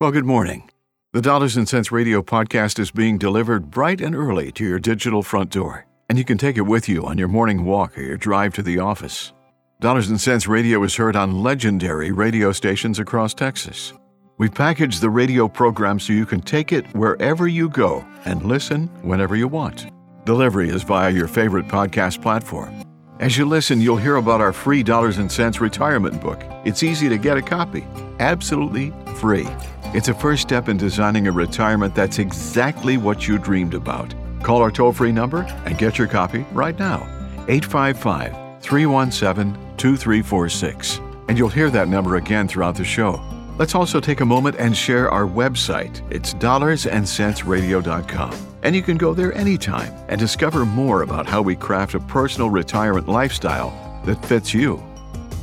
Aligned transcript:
Well, 0.00 0.12
good 0.12 0.24
morning. 0.24 0.70
The 1.12 1.20
Dollars 1.20 1.58
and 1.58 1.68
Cents 1.68 1.92
Radio 1.92 2.22
podcast 2.22 2.78
is 2.78 2.90
being 2.90 3.18
delivered 3.18 3.70
bright 3.70 4.00
and 4.00 4.14
early 4.14 4.50
to 4.52 4.64
your 4.64 4.78
digital 4.78 5.22
front 5.22 5.50
door, 5.50 5.84
and 6.08 6.16
you 6.16 6.24
can 6.24 6.38
take 6.38 6.56
it 6.56 6.62
with 6.62 6.88
you 6.88 7.04
on 7.04 7.18
your 7.18 7.28
morning 7.28 7.66
walk 7.66 7.98
or 7.98 8.00
your 8.00 8.16
drive 8.16 8.54
to 8.54 8.62
the 8.62 8.78
office. 8.78 9.34
Dollars 9.78 10.08
and 10.08 10.18
Cents 10.18 10.46
Radio 10.46 10.82
is 10.84 10.96
heard 10.96 11.16
on 11.16 11.42
legendary 11.42 12.12
radio 12.12 12.50
stations 12.50 12.98
across 12.98 13.34
Texas. 13.34 13.92
We've 14.38 14.54
packaged 14.54 15.02
the 15.02 15.10
radio 15.10 15.48
program 15.48 16.00
so 16.00 16.14
you 16.14 16.24
can 16.24 16.40
take 16.40 16.72
it 16.72 16.86
wherever 16.94 17.46
you 17.46 17.68
go 17.68 18.02
and 18.24 18.42
listen 18.44 18.86
whenever 19.02 19.36
you 19.36 19.48
want. 19.48 19.88
Delivery 20.24 20.70
is 20.70 20.82
via 20.82 21.10
your 21.10 21.28
favorite 21.28 21.68
podcast 21.68 22.22
platform. 22.22 22.74
As 23.18 23.36
you 23.36 23.44
listen, 23.44 23.82
you'll 23.82 23.98
hear 23.98 24.16
about 24.16 24.40
our 24.40 24.54
free 24.54 24.82
Dollars 24.82 25.18
and 25.18 25.30
Cents 25.30 25.60
retirement 25.60 26.22
book. 26.22 26.42
It's 26.64 26.82
easy 26.82 27.10
to 27.10 27.18
get 27.18 27.36
a 27.36 27.42
copy, 27.42 27.84
absolutely 28.18 28.94
free. 29.16 29.46
It's 29.92 30.06
a 30.06 30.14
first 30.14 30.42
step 30.42 30.68
in 30.68 30.76
designing 30.76 31.26
a 31.26 31.32
retirement 31.32 31.96
that's 31.96 32.20
exactly 32.20 32.96
what 32.96 33.26
you 33.26 33.38
dreamed 33.38 33.74
about. 33.74 34.14
Call 34.40 34.62
our 34.62 34.70
toll 34.70 34.92
free 34.92 35.10
number 35.10 35.40
and 35.64 35.76
get 35.76 35.98
your 35.98 36.06
copy 36.06 36.46
right 36.52 36.78
now 36.78 37.00
855 37.48 38.62
317 38.62 39.52
2346. 39.76 41.00
And 41.28 41.36
you'll 41.36 41.48
hear 41.48 41.70
that 41.70 41.88
number 41.88 42.14
again 42.16 42.46
throughout 42.46 42.76
the 42.76 42.84
show. 42.84 43.20
Let's 43.58 43.74
also 43.74 43.98
take 43.98 44.20
a 44.20 44.24
moment 44.24 44.54
and 44.60 44.76
share 44.76 45.10
our 45.10 45.26
website. 45.26 46.08
It's 46.08 46.34
dollarsandcentsradio.com. 46.34 48.46
And 48.62 48.76
you 48.76 48.82
can 48.82 48.96
go 48.96 49.12
there 49.12 49.34
anytime 49.34 49.92
and 50.08 50.20
discover 50.20 50.64
more 50.64 51.02
about 51.02 51.26
how 51.26 51.42
we 51.42 51.56
craft 51.56 51.94
a 51.94 52.00
personal 52.00 52.48
retirement 52.48 53.08
lifestyle 53.08 54.00
that 54.04 54.24
fits 54.24 54.54
you. 54.54 54.80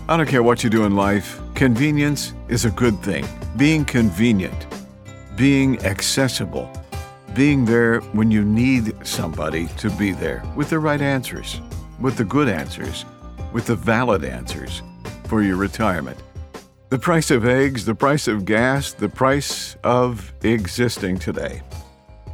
I 0.10 0.16
don't 0.16 0.30
care 0.30 0.42
what 0.42 0.64
you 0.64 0.70
do 0.70 0.86
in 0.86 0.96
life, 0.96 1.42
convenience 1.54 2.32
is 2.48 2.64
a 2.64 2.72
good 2.72 2.98
thing. 3.04 3.28
Being 3.58 3.84
convenient, 3.84 4.66
being 5.36 5.84
accessible, 5.84 6.72
being 7.34 7.66
there 7.66 8.00
when 8.14 8.32
you 8.32 8.46
need 8.46 8.96
somebody 9.06 9.68
to 9.80 9.90
be 9.92 10.14
there 10.14 10.44
with 10.56 10.70
the 10.70 10.80
right 10.80 11.02
answers, 11.02 11.60
with 12.00 12.16
the 12.16 12.24
good 12.24 12.48
answers, 12.48 13.04
with 13.52 13.66
the 13.66 13.76
valid 13.76 14.24
answers 14.24 14.82
for 15.26 15.42
your 15.42 15.58
retirement. 15.58 16.18
The 16.88 17.00
price 17.00 17.30
of 17.30 17.46
eggs, 17.46 17.84
the 17.84 17.94
price 17.94 18.30
of 18.30 18.46
gas, 18.46 18.94
the 18.94 19.10
price 19.10 19.76
of 19.84 20.32
existing 20.42 21.20
today. 21.20 21.64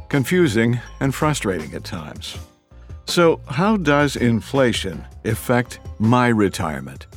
Confusing 0.08 0.80
and 1.00 1.12
frustrating 1.12 1.74
at 1.74 1.82
times. 1.82 2.38
So, 3.06 3.40
how 3.48 3.76
does 3.76 4.14
inflation 4.14 5.04
affect 5.24 5.80
my 5.98 6.28
retirement? 6.28 7.08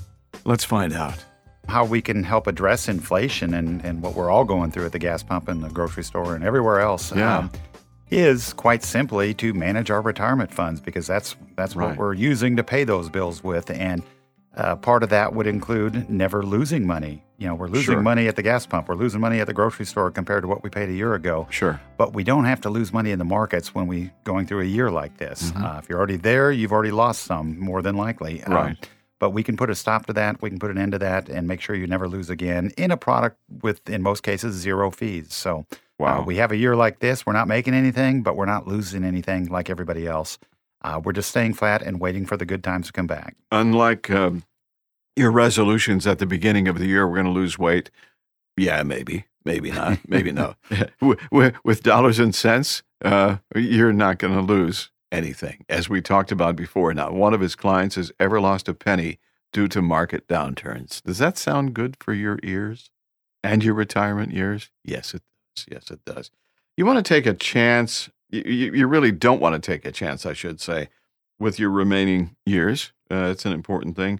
Let's 0.48 0.64
find 0.64 0.94
out. 0.94 1.23
How 1.67 1.84
we 1.84 2.02
can 2.02 2.23
help 2.23 2.48
address 2.48 2.88
inflation 2.88 3.53
and, 3.53 3.84
and 3.84 4.02
what 4.02 4.16
we're 4.16 4.30
all 4.31 4.45
going 4.45 4.72
through 4.72 4.86
at 4.86 4.94
the 4.94 5.00
gas 5.00 5.22
pump 5.22 5.50
and 5.50 5.62
the 5.62 5.67
grocery 5.70 6.03
store 6.03 6.36
and 6.36 6.44
everywhere 6.44 6.80
else 6.80 7.14
Yeah. 7.14 7.40
um, 7.40 7.52
is 8.09 8.53
quite 8.53 8.81
simply 8.84 9.34
to 9.34 9.53
manage 9.53 9.92
our 9.92 10.02
retirement 10.02 10.53
funds 10.53 10.80
because 10.80 11.06
that's 11.06 11.36
that's 11.58 11.75
Right. 11.75 11.90
what 11.90 11.98
we're 11.98 12.14
using 12.14 12.56
to 12.56 12.64
pay 12.64 12.86
those 12.86 13.09
bills 13.09 13.44
with. 13.44 13.70
And 13.70 14.02
uh, 14.56 14.78
part 14.78 15.03
of 15.03 15.09
that 15.09 15.34
would 15.36 15.48
include 15.48 16.09
never 16.09 16.42
losing 16.44 16.88
money. 16.88 17.22
You 17.38 17.48
know, 17.50 17.56
we're 17.56 17.68
losing 17.68 17.95
Sure. 17.95 18.02
money 18.02 18.30
at 18.30 18.38
the 18.38 18.42
gas 18.42 18.66
pump, 18.66 18.88
we're 18.88 18.95
losing 18.95 19.20
money 19.20 19.42
at 19.42 19.48
the 19.48 19.53
grocery 19.53 19.86
store 19.86 20.09
compared 20.12 20.44
to 20.44 20.48
what 20.48 20.64
we 20.64 20.70
paid 20.70 20.88
a 20.88 20.94
year 20.94 21.14
ago. 21.16 21.45
Sure. 21.50 21.81
But 21.98 22.14
we 22.14 22.23
don't 22.23 22.45
have 22.45 22.62
to 22.62 22.70
lose 22.70 22.94
money 22.94 23.12
in 23.12 23.20
the 23.20 23.25
markets 23.25 23.75
when 23.75 23.86
we 23.88 24.12
going 24.23 24.48
through 24.48 24.62
a 24.62 24.66
year 24.78 24.90
like 24.90 25.18
this. 25.18 25.52
Mm-hmm. 25.52 25.66
Uh, 25.66 25.78
if 25.80 25.90
you're 25.90 25.98
already 25.98 26.16
there, 26.16 26.50
you've 26.53 26.72
already 26.72 26.92
lost 26.92 27.23
some, 27.23 27.59
more 27.59 27.81
than 27.81 27.98
likely. 27.98 28.42
Um, 28.45 28.53
Right. 28.53 28.90
But 29.20 29.32
we 29.32 29.44
can 29.44 29.58
put 29.58 29.70
a 29.70 29.76
stop 29.76 30.06
to 30.08 30.14
that. 30.14 30.42
We 30.42 30.50
can 30.50 30.60
put 30.60 30.72
an 30.72 30.78
end 30.78 30.92
to 30.94 31.00
that, 31.00 31.30
and 31.30 31.48
make 31.48 31.62
sure 31.62 31.76
you 31.76 31.88
never 31.88 32.08
lose 32.08 32.30
again 32.30 32.72
in 32.78 32.92
a 32.92 32.98
product 32.98 33.38
with, 33.62 33.88
in 33.90 34.02
most 34.02 34.24
cases, 34.24 34.56
zero 34.56 34.92
fees. 34.92 35.34
So, 35.34 35.66
Wow. 36.00 36.22
uh, 36.22 36.26
we 36.26 36.36
have 36.38 36.52
a 36.52 36.58
year 36.58 36.76
like 36.76 37.00
this. 37.00 37.26
We're 37.26 37.34
not 37.34 37.48
making 37.48 37.74
anything, 37.74 38.22
but 38.22 38.36
we're 38.36 38.46
not 38.46 38.68
losing 38.68 39.04
anything 39.04 39.48
like 39.48 39.68
everybody 39.70 40.06
else. 40.06 40.38
Uh, 40.84 41.02
we're 41.04 41.12
just 41.14 41.30
staying 41.30 41.56
flat 41.56 41.82
and 41.82 42.00
waiting 42.00 42.26
for 42.26 42.38
the 42.38 42.46
good 42.46 42.64
times 42.64 42.88
to 42.88 42.94
come 42.94 43.08
back. 43.08 43.36
Unlike 43.52 44.12
um, 44.12 44.44
your 45.16 45.31
resolutions 45.31 46.06
at 46.06 46.20
the 46.20 46.28
beginning 46.28 46.68
of 46.68 46.78
the 46.78 46.86
year, 46.86 47.08
we're 47.08 47.16
going 47.16 47.25
to 47.25 47.31
lose 47.31 47.58
weight. 47.58 47.90
Yeah, 48.56 48.84
maybe, 48.84 49.25
maybe 49.44 49.72
not, 49.72 49.97
maybe 50.08 50.31
no. 50.31 50.53
with, 51.02 51.20
with- 51.31 51.56
with 51.64 51.81
dollars 51.81 52.20
and 52.20 52.34
cents, 52.36 52.84
uh, 53.03 53.38
you're 53.56 53.91
not 53.94 54.20
going 54.20 54.34
to 54.36 54.41
lose 54.41 54.91
anything. 55.12 55.66
As 55.69 55.90
we 55.90 56.01
talked 56.01 56.31
about 56.31 56.56
before, 56.56 56.94
not 56.94 57.13
one 57.13 57.34
of 57.34 57.41
his 57.41 57.56
clients 57.56 57.95
has 57.95 58.12
ever 58.19 58.40
lost 58.40 58.68
a 58.68 58.73
penny 58.73 59.19
due 59.53 59.68
to 59.69 59.81
market 59.81 60.28
downturns. 60.28 61.01
Does 61.03 61.18
that 61.19 61.38
sound 61.38 61.73
good 61.73 61.97
for 62.00 62.13
your 62.13 62.40
ears 62.44 62.90
and 63.44 63.63
your 63.63 63.73
retirement 63.73 64.34
years? 64.34 64.69
Yes, 64.84 65.13
it 65.13 65.22
does. 65.56 65.66
Yes, 65.72 65.91
it 65.91 66.06
does. 66.06 66.31
You 66.75 66.85
want 66.85 67.03
to 67.03 67.13
take 67.13 67.25
a 67.25 67.34
chance. 67.34 68.09
You, 68.29 68.44
you, 68.46 68.73
you 68.73 68.88
really 68.88 69.12
don't 69.12 69.41
want 69.41 69.56
to 69.56 69.72
take 69.72 69.85
a 69.85 69.91
chance, 69.91 70.25
I 70.25 70.34
should 70.34 70.59
say, 70.59 70.90
with 71.40 71.59
your 71.59 71.69
remaining 71.69 72.35
years. 72.46 72.91
Uh, 73.09 73.29
it's 73.31 73.46
an 73.46 73.53
important 73.53 73.96
thing. 73.96 74.19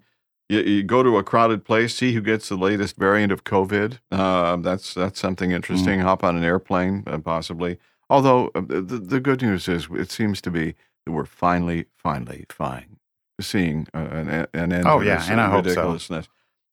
You, 0.50 0.62
you 0.62 0.84
go 0.84 1.04
to 1.04 1.18
a 1.18 1.24
crowded 1.24 1.66
place, 1.66 1.94
see 1.96 2.14
who 2.14 2.22
gets 2.22 2.48
the 2.48 2.56
latest 2.56 2.96
variant 2.96 3.32
of 3.34 3.44
COVID. 3.44 4.00
Uh, 4.12 4.56
that's 4.58 4.94
that's 4.94 5.20
something 5.20 5.52
interesting. 5.52 6.00
Hop 6.00 6.24
on 6.24 6.38
an 6.38 6.44
airplane, 6.44 7.04
uh, 7.06 7.18
possibly. 7.18 7.80
Although 8.10 8.52
uh, 8.56 8.62
the, 8.62 8.82
the 8.82 9.20
good 9.20 9.42
news 9.42 9.68
is, 9.68 9.88
it 9.92 10.12
seems 10.12 10.42
to 10.42 10.52
be 10.52 10.76
that 11.06 11.12
we're 11.12 11.26
finally, 11.26 11.86
finally, 11.98 12.46
fine 12.50 12.98
seeing 13.40 13.88
uh, 13.94 14.08
an, 14.12 14.48
an 14.54 14.74
end 14.74 14.88
Oh, 14.88 15.00
to 15.00 15.06
yeah, 15.06 15.18
this 15.18 15.30
and 15.30 15.40
I 15.40 15.50
hope 15.50 15.68
so. 15.68 16.22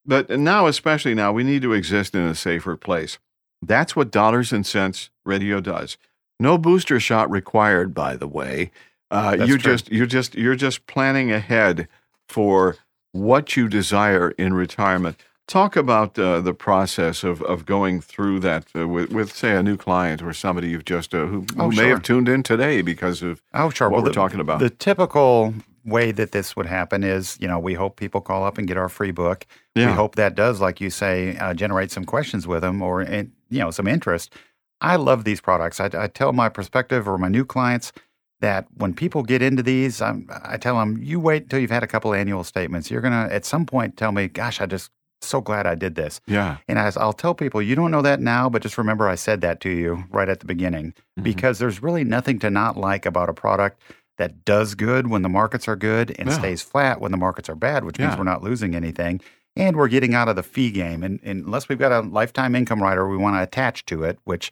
But 0.07 0.31
now, 0.31 0.67
especially 0.67 1.15
now, 1.15 1.33
we 1.33 1.45
need 1.45 1.63
to 1.63 1.73
exist 1.73 2.15
in 2.15 2.23
a 2.23 2.35
safer 2.35 2.77
place. 2.77 3.19
That's 3.63 3.97
what 3.97 4.11
Dollars 4.11 4.53
and 4.53 4.67
Cents 4.67 5.11
Radio 5.25 5.61
does. 5.61 5.97
No 6.39 6.59
booster 6.59 7.01
shot 7.01 7.31
required, 7.31 7.95
by 7.95 8.17
the 8.17 8.29
way. 8.29 8.71
Uh, 9.11 9.37
you 9.47 9.57
just 9.57 9.91
you're 9.91 10.07
just 10.07 10.35
you're 10.35 10.57
just 10.57 10.87
planning 10.87 11.31
ahead 11.31 11.89
for 12.29 12.77
what 13.13 13.57
you 13.57 13.69
desire 13.69 14.31
in 14.33 14.53
retirement. 14.55 15.17
Talk 15.47 15.77
about 15.77 16.19
uh, 16.19 16.41
the 16.41 16.55
process 16.55 17.23
of, 17.23 17.43
of 17.43 17.67
going 17.67 18.01
through 18.01 18.41
that 18.41 18.65
uh, 18.75 18.89
with, 18.89 19.11
with, 19.13 19.31
say, 19.31 19.53
a 19.55 19.63
new 19.63 19.77
client 19.77 20.23
or 20.23 20.33
somebody 20.33 20.69
you've 20.71 20.87
just 20.87 21.15
uh, 21.15 21.27
who, 21.27 21.41
who 21.55 21.63
Oh, 21.65 21.71
may 21.71 21.89
have 21.89 22.03
tuned 22.03 22.31
in 22.31 22.43
today 22.43 22.81
because 22.81 23.23
of 23.23 23.43
Oh, 23.53 23.69
sure. 23.69 23.91
what 23.91 23.97
Well, 23.97 24.03
we're 24.05 24.09
the- 24.09 24.15
talking 24.15 24.41
about. 24.41 24.61
The 24.61 24.71
typical 24.71 25.53
way 25.85 26.13
that 26.13 26.33
this 26.33 26.57
would 26.57 26.65
happen 26.65 27.05
is, 27.05 27.37
you 27.43 27.47
know, 27.47 27.59
we 27.59 27.75
hope 27.75 27.97
people 27.97 28.23
call 28.23 28.43
up 28.43 28.57
and 28.57 28.67
get 28.67 28.79
our 28.79 28.89
free 28.89 29.11
book. 29.11 29.45
Yeah. 29.75 29.89
We 29.89 29.93
hope 29.93 30.15
that 30.15 30.35
does, 30.35 30.63
like 30.63 30.81
you 30.81 30.89
say, 30.89 31.37
uh, 31.37 31.53
generate 31.53 31.91
some 31.91 32.07
questions 32.07 32.47
with 32.47 32.63
them 32.63 32.81
or, 32.81 33.03
you 33.03 33.29
know, 33.51 33.71
some 33.71 33.87
interest. 33.87 34.33
I 34.81 34.97
love 34.97 35.25
these 35.25 35.43
products. 35.43 35.79
I, 35.79 35.91
I 35.93 36.07
tell 36.07 36.33
my 36.33 36.49
prospective 36.49 37.07
or 37.07 37.19
my 37.19 37.29
new 37.29 37.45
clients 37.45 37.93
that 38.41 38.67
when 38.79 38.95
people 38.95 39.23
get 39.23 39.43
into 39.43 39.63
these, 39.63 40.01
I'm, 40.01 40.27
I 40.43 40.57
tell 40.57 40.79
them, 40.79 41.03
you 41.03 41.21
wait 41.21 41.43
until 41.45 41.59
you've 41.59 41.71
had 41.71 41.83
a 41.83 41.87
couple 41.87 42.15
annual 42.15 42.45
statements. 42.45 42.91
You're 42.91 43.03
going 43.03 43.13
to, 43.13 43.33
at 43.33 43.45
some 43.45 43.67
point, 43.67 43.99
tell 43.99 44.11
me, 44.11 44.27
gosh, 44.29 44.63
I 44.63 44.67
just 44.67 44.91
so 45.25 45.41
glad 45.41 45.67
I 45.67 45.75
did 45.75 45.95
this. 45.95 46.21
yeah, 46.27 46.59
And 46.69 46.79
as 46.79 46.97
I'll 46.97 47.13
tell 47.13 47.35
people, 47.35 47.61
you 47.63 47.75
don't 47.75 47.91
know 47.91 48.03
that 48.03 48.21
now, 48.21 48.49
but 48.49 48.63
just 48.63 48.79
remember 48.79 49.09
I 49.09 49.15
said 49.15 49.41
that 49.43 49.61
to 49.61 49.71
you 49.71 50.05
right 50.11 50.29
at 50.29 50.41
the 50.41 50.47
beginning 50.47 50.95
because 51.23 51.59
there's 51.59 51.83
really 51.83 52.05
nothing 52.05 52.39
to 52.41 52.51
not 52.51 52.77
like 52.77 53.07
about 53.07 53.29
a 53.29 53.35
product 53.35 53.81
that 54.19 54.45
does 54.45 54.75
good 54.75 55.09
when 55.09 55.23
the 55.23 55.29
markets 55.29 55.67
are 55.67 55.77
good 55.77 56.15
and 56.19 56.29
Yeah. 56.29 56.39
stays 56.39 56.63
flat 56.63 57.01
when 57.01 57.11
the 57.11 57.17
markets 57.19 57.49
are 57.49 57.57
bad, 57.57 57.85
which 57.85 57.99
Yeah. 57.99 58.07
means 58.09 58.19
we're 58.19 58.25
not 58.25 58.43
losing 58.43 58.75
anything. 58.75 59.21
And 59.57 59.77
we're 59.77 59.89
getting 59.89 60.15
out 60.15 60.29
of 60.29 60.37
the 60.37 60.43
fee 60.43 60.71
game. 60.71 61.03
And, 61.03 61.21
and 61.23 61.45
unless 61.47 61.69
we've 61.69 61.79
got 61.79 61.93
a 61.93 62.01
lifetime 62.01 62.55
income 62.57 62.83
rider 62.83 63.09
we 63.09 63.17
want 63.17 63.37
to 63.37 63.43
attach 63.43 63.85
to 63.87 64.03
it, 64.05 64.19
which, 64.25 64.51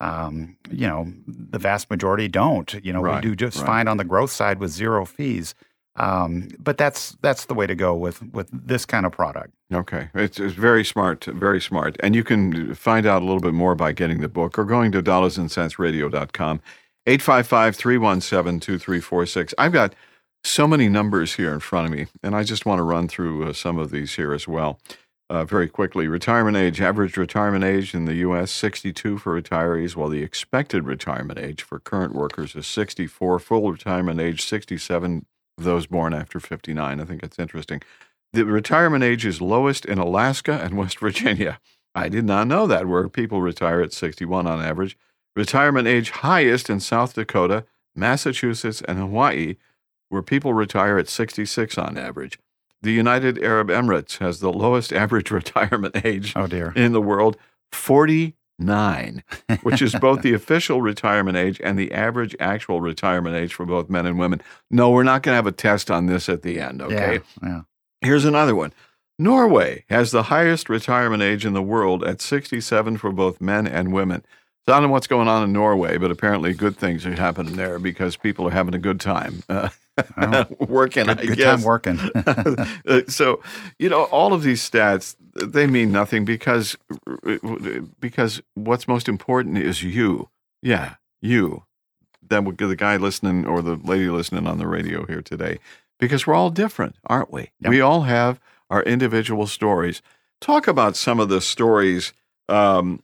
um, 0.00 0.56
you 0.70 0.86
know, 0.86 1.12
the 1.26 1.58
vast 1.58 1.90
majority 1.90 2.28
don't. 2.28 2.72
You 2.84 2.92
know, 2.92 3.00
Right, 3.02 3.16
we 3.22 3.30
do 3.30 3.36
just 3.36 3.58
right. 3.58 3.66
fine 3.66 3.88
on 3.88 3.96
the 3.96 4.04
growth 4.04 4.30
side 4.30 4.58
with 4.60 4.70
zero 4.70 5.04
fees. 5.04 5.54
Um, 5.98 6.48
but 6.60 6.78
that's 6.78 7.16
that's 7.22 7.46
the 7.46 7.54
way 7.54 7.66
to 7.66 7.74
go 7.74 7.94
with 7.94 8.22
with 8.32 8.48
this 8.52 8.86
kind 8.86 9.04
of 9.04 9.12
product. 9.12 9.52
Okay, 9.72 10.08
it's, 10.14 10.40
it's 10.40 10.54
very 10.54 10.84
smart, 10.84 11.24
very 11.24 11.60
smart. 11.60 11.96
And 12.00 12.14
you 12.14 12.24
can 12.24 12.74
find 12.74 13.04
out 13.04 13.20
a 13.20 13.24
little 13.24 13.40
bit 13.40 13.52
more 13.52 13.74
by 13.74 13.92
getting 13.92 14.20
the 14.20 14.28
book 14.28 14.58
or 14.58 14.64
going 14.64 14.92
to 14.92 15.02
dollarsandcentsradio.com. 15.02 16.60
855 17.06 17.76
317 17.76 18.60
2346. 18.60 19.54
I've 19.58 19.72
got 19.72 19.94
so 20.44 20.68
many 20.68 20.88
numbers 20.88 21.34
here 21.34 21.52
in 21.52 21.60
front 21.60 21.86
of 21.86 21.98
me, 21.98 22.06
and 22.22 22.36
I 22.36 22.44
just 22.44 22.64
want 22.64 22.78
to 22.78 22.82
run 22.82 23.08
through 23.08 23.48
uh, 23.48 23.52
some 23.52 23.78
of 23.78 23.90
these 23.90 24.14
here 24.14 24.32
as 24.32 24.46
well. 24.46 24.78
Uh, 25.30 25.44
very 25.44 25.68
quickly, 25.68 26.06
retirement 26.08 26.56
age, 26.56 26.80
average 26.80 27.18
retirement 27.18 27.62
age 27.62 27.92
in 27.92 28.06
the 28.06 28.14
U.S., 28.14 28.50
62 28.50 29.18
for 29.18 29.40
retirees, 29.40 29.94
while 29.94 30.08
the 30.08 30.22
expected 30.22 30.84
retirement 30.84 31.38
age 31.38 31.62
for 31.62 31.78
current 31.78 32.14
workers 32.14 32.54
is 32.56 32.66
64. 32.66 33.38
Full 33.38 33.70
retirement 33.70 34.20
age, 34.20 34.42
67 34.42 35.16
of 35.18 35.37
those 35.58 35.86
born 35.86 36.14
after 36.14 36.40
59. 36.40 37.00
I 37.00 37.04
think 37.04 37.22
it's 37.22 37.38
interesting. 37.38 37.82
The 38.32 38.44
retirement 38.44 39.04
age 39.04 39.24
is 39.26 39.40
lowest 39.40 39.84
in 39.84 39.98
Alaska 39.98 40.60
and 40.62 40.76
West 40.76 40.98
Virginia. 40.98 41.60
I 41.94 42.08
did 42.08 42.24
not 42.24 42.46
know 42.46 42.66
that, 42.66 42.86
where 42.86 43.08
people 43.08 43.40
retire 43.40 43.80
at 43.80 43.92
61 43.92 44.46
on 44.46 44.60
average. 44.62 44.96
Retirement 45.34 45.88
age 45.88 46.10
highest 46.10 46.68
in 46.70 46.80
South 46.80 47.14
Dakota, 47.14 47.64
Massachusetts, 47.96 48.82
and 48.86 48.98
Hawaii, 48.98 49.56
where 50.08 50.22
people 50.22 50.52
retire 50.54 50.98
at 50.98 51.08
66 51.08 51.76
on 51.78 51.98
average. 51.98 52.38
The 52.82 52.92
United 52.92 53.42
Arab 53.42 53.68
Emirates 53.68 54.18
has 54.18 54.40
the 54.40 54.52
lowest 54.52 54.92
average 55.02 55.30
retirement 55.30 56.04
age 56.04 56.32
Oh 56.36 56.46
dear. 56.46 56.72
in 56.76 56.92
the 56.92 57.02
world, 57.02 57.36
nine, 58.58 59.22
which 59.62 59.80
is 59.80 59.94
both 59.94 60.22
the 60.22 60.34
official 60.34 60.82
retirement 60.82 61.36
age 61.36 61.60
and 61.62 61.78
the 61.78 61.92
average 61.92 62.34
actual 62.40 62.80
retirement 62.80 63.36
age 63.36 63.54
for 63.54 63.64
both 63.64 63.88
men 63.88 64.06
and 64.06 64.18
women. 64.18 64.40
No, 64.70 64.90
we're 64.90 65.02
not 65.02 65.22
going 65.22 65.32
to 65.32 65.36
have 65.36 65.46
a 65.46 65.52
test 65.52 65.90
on 65.90 66.06
this 66.06 66.28
at 66.28 66.42
the 66.42 66.60
end, 66.60 66.82
okay? 66.82 67.20
Yeah, 67.42 67.48
yeah. 67.48 67.60
Here's 68.00 68.24
another 68.24 68.54
one. 68.54 68.72
Norway 69.18 69.84
has 69.88 70.12
the 70.12 70.24
highest 70.24 70.68
retirement 70.68 71.22
age 71.22 71.44
in 71.44 71.52
the 71.52 71.62
world 71.62 72.04
at 72.04 72.20
67 72.20 72.96
for 72.98 73.10
both 73.10 73.40
men 73.40 73.66
and 73.66 73.92
women. 73.92 74.24
So 74.64 74.72
I 74.72 74.76
don't 74.76 74.88
know 74.88 74.92
what's 74.92 75.06
going 75.06 75.28
on 75.28 75.42
in 75.42 75.52
Norway, 75.52 75.98
but 75.98 76.10
apparently 76.10 76.52
good 76.52 76.76
things 76.76 77.04
are 77.06 77.14
happening 77.14 77.56
there 77.56 77.78
because 77.78 78.16
people 78.16 78.46
are 78.46 78.52
having 78.52 78.74
a 78.74 78.78
good 78.78 79.00
time. 79.00 79.42
Uh, 79.48 79.70
Well, 80.16 80.46
working, 80.60 81.06
good, 81.06 81.20
I 81.20 81.26
good 81.26 81.36
guess. 81.36 81.56
time 81.60 81.62
working. 81.62 81.98
Uh, 82.88 83.02
so, 83.08 83.42
you 83.78 83.88
know, 83.88 84.04
all 84.04 84.32
of 84.32 84.42
these 84.42 84.68
stats 84.68 85.16
they 85.34 85.66
mean 85.66 85.92
nothing 85.92 86.24
because 86.24 86.76
because 88.00 88.42
what's 88.54 88.88
most 88.88 89.08
important 89.08 89.58
is 89.58 89.82
you. 89.82 90.28
Yeah, 90.62 90.94
you. 91.20 91.64
That 92.28 92.44
would 92.44 92.56
the 92.58 92.76
guy 92.76 92.96
listening 92.96 93.46
or 93.46 93.62
the 93.62 93.76
lady 93.76 94.08
listening 94.08 94.46
on 94.46 94.58
the 94.58 94.66
radio 94.66 95.06
here 95.06 95.22
today, 95.22 95.58
because 95.98 96.26
we're 96.26 96.34
all 96.34 96.50
different, 96.50 96.96
aren't 97.06 97.32
we? 97.32 97.50
Yep. 97.60 97.70
We 97.70 97.80
all 97.80 98.02
have 98.02 98.40
our 98.70 98.82
individual 98.82 99.46
stories. 99.46 100.02
Talk 100.40 100.68
about 100.68 100.96
some 100.96 101.20
of 101.20 101.28
the 101.28 101.40
stories. 101.40 102.12
Um, 102.48 103.02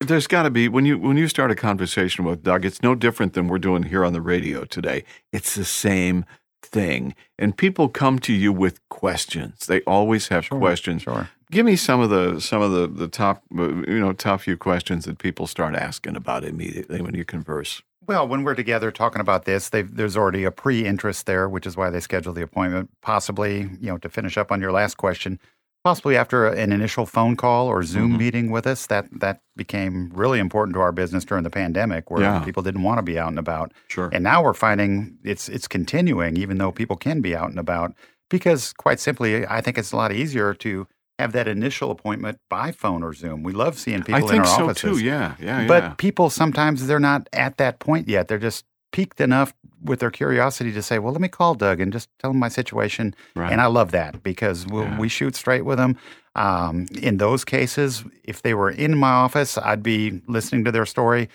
there's 0.00 0.26
got 0.26 0.44
to 0.44 0.50
be 0.50 0.68
when 0.68 0.86
you 0.86 0.98
when 0.98 1.16
you 1.16 1.28
start 1.28 1.50
a 1.50 1.54
conversation 1.54 2.24
with 2.24 2.42
Doug, 2.42 2.64
it's 2.64 2.82
no 2.82 2.94
different 2.94 3.34
than 3.34 3.48
we're 3.48 3.58
doing 3.58 3.84
here 3.84 4.04
on 4.04 4.12
the 4.12 4.20
radio 4.20 4.64
today. 4.64 5.04
It's 5.32 5.54
the 5.54 5.64
same 5.64 6.24
thing, 6.62 7.14
and 7.38 7.56
people 7.56 7.88
come 7.88 8.18
to 8.20 8.32
you 8.32 8.52
with 8.52 8.86
questions. 8.88 9.66
They 9.66 9.82
always 9.82 10.28
have 10.28 10.46
Sure, 10.46 10.58
questions. 10.58 11.02
Sure. 11.02 11.28
Give 11.50 11.66
me 11.66 11.76
some 11.76 12.00
of 12.00 12.10
the 12.10 12.40
some 12.40 12.62
of 12.62 12.72
the 12.72 12.86
the 12.86 13.08
top 13.08 13.42
uh, 13.56 13.68
you 13.86 14.00
know 14.00 14.12
top 14.12 14.40
few 14.40 14.56
questions 14.56 15.04
that 15.04 15.18
people 15.18 15.46
start 15.46 15.74
asking 15.74 16.16
about 16.16 16.44
immediately 16.44 17.02
when 17.02 17.14
you 17.14 17.24
converse. 17.24 17.82
Well, 18.06 18.26
when 18.26 18.42
we're 18.42 18.54
together 18.54 18.90
talking 18.90 19.20
about 19.20 19.44
this, 19.44 19.68
they've, 19.68 19.94
there's 19.94 20.16
already 20.16 20.42
a 20.42 20.50
pre-interest 20.50 21.26
there, 21.26 21.48
which 21.48 21.64
is 21.66 21.76
why 21.76 21.90
they 21.90 22.00
schedule 22.00 22.32
the 22.32 22.42
appointment. 22.42 22.90
Possibly, 23.02 23.70
you 23.80 23.90
know, 23.90 23.98
to 23.98 24.08
finish 24.08 24.36
up 24.36 24.50
on 24.50 24.60
your 24.60 24.72
last 24.72 24.96
question, 24.96 25.38
possibly 25.84 26.16
after 26.16 26.46
an 26.46 26.72
initial 26.72 27.06
phone 27.06 27.36
call 27.36 27.66
or 27.68 27.82
Zoom 27.82 28.12
Mhm. 28.14 28.18
meeting 28.18 28.50
with 28.50 28.66
us, 28.66 28.86
that 28.86 29.06
that 29.20 29.40
became 29.56 30.10
really 30.14 30.38
important 30.38 30.74
to 30.74 30.80
our 30.80 30.92
business 30.92 31.24
during 31.24 31.44
the 31.44 31.50
pandemic, 31.50 32.10
where 32.10 32.22
Yeah. 32.22 32.40
people 32.40 32.62
didn't 32.62 32.82
want 32.82 32.98
to 32.98 33.02
be 33.02 33.18
out 33.18 33.28
and 33.28 33.38
about. 33.38 33.72
Sure. 33.88 34.08
And 34.12 34.22
now 34.24 34.42
we're 34.42 34.54
finding 34.54 35.16
it's 35.24 35.48
it's 35.48 35.68
continuing, 35.68 36.36
even 36.36 36.58
though 36.58 36.72
people 36.72 36.96
can 36.96 37.20
be 37.20 37.34
out 37.36 37.50
and 37.50 37.58
about, 37.58 37.94
because 38.28 38.72
quite 38.74 39.00
simply, 39.00 39.46
I 39.46 39.60
think 39.60 39.78
it's 39.78 39.92
a 39.92 39.96
lot 39.96 40.12
easier 40.12 40.54
to 40.54 40.86
have 41.18 41.32
that 41.32 41.46
initial 41.48 41.90
appointment 41.90 42.38
by 42.48 42.72
phone 42.72 43.02
or 43.02 43.12
Zoom. 43.12 43.42
We 43.42 43.52
love 43.52 43.78
seeing 43.78 44.00
people 44.02 44.14
I 44.14 44.18
in 44.20 44.28
think 44.28 44.40
our 44.46 44.46
so 44.58 44.64
offices. 44.70 44.98
too. 44.98 45.04
Yeah, 45.04 45.34
yeah, 45.38 45.66
But 45.66 45.82
yeah. 45.82 45.94
people 45.98 46.30
sometimes 46.30 46.86
they're 46.86 46.98
not 46.98 47.28
at 47.32 47.58
that 47.58 47.78
point 47.78 48.08
yet. 48.08 48.28
They're 48.28 48.38
just 48.38 48.64
piqued 48.92 49.20
enough 49.20 49.52
with 49.82 50.00
their 50.00 50.10
curiosity 50.10 50.72
to 50.72 50.82
say, 50.82 50.98
"Well, 50.98 51.12
let 51.12 51.20
me 51.20 51.28
call 51.28 51.54
Doug 51.54 51.80
and 51.80 51.92
just 51.92 52.08
tell 52.18 52.30
him 52.30 52.38
my 52.38 52.48
situation." 52.48 53.14
Right. 53.34 53.50
And 53.52 53.60
I 53.60 53.66
love 53.66 53.90
that 53.92 54.22
because 54.22 54.66
we'll, 54.66 54.84
Yeah. 54.84 54.98
we 54.98 55.08
shoot 55.08 55.34
straight 55.36 55.64
with 55.64 55.78
them. 55.78 55.96
Um, 56.36 56.86
in 57.00 57.16
those 57.16 57.44
cases, 57.44 58.04
if 58.24 58.42
they 58.42 58.54
were 58.54 58.70
in 58.70 58.96
my 58.96 59.10
office, 59.10 59.58
I'd 59.58 59.82
be 59.82 60.22
listening 60.28 60.64
to 60.64 60.72
their 60.72 60.86
story, 60.86 61.28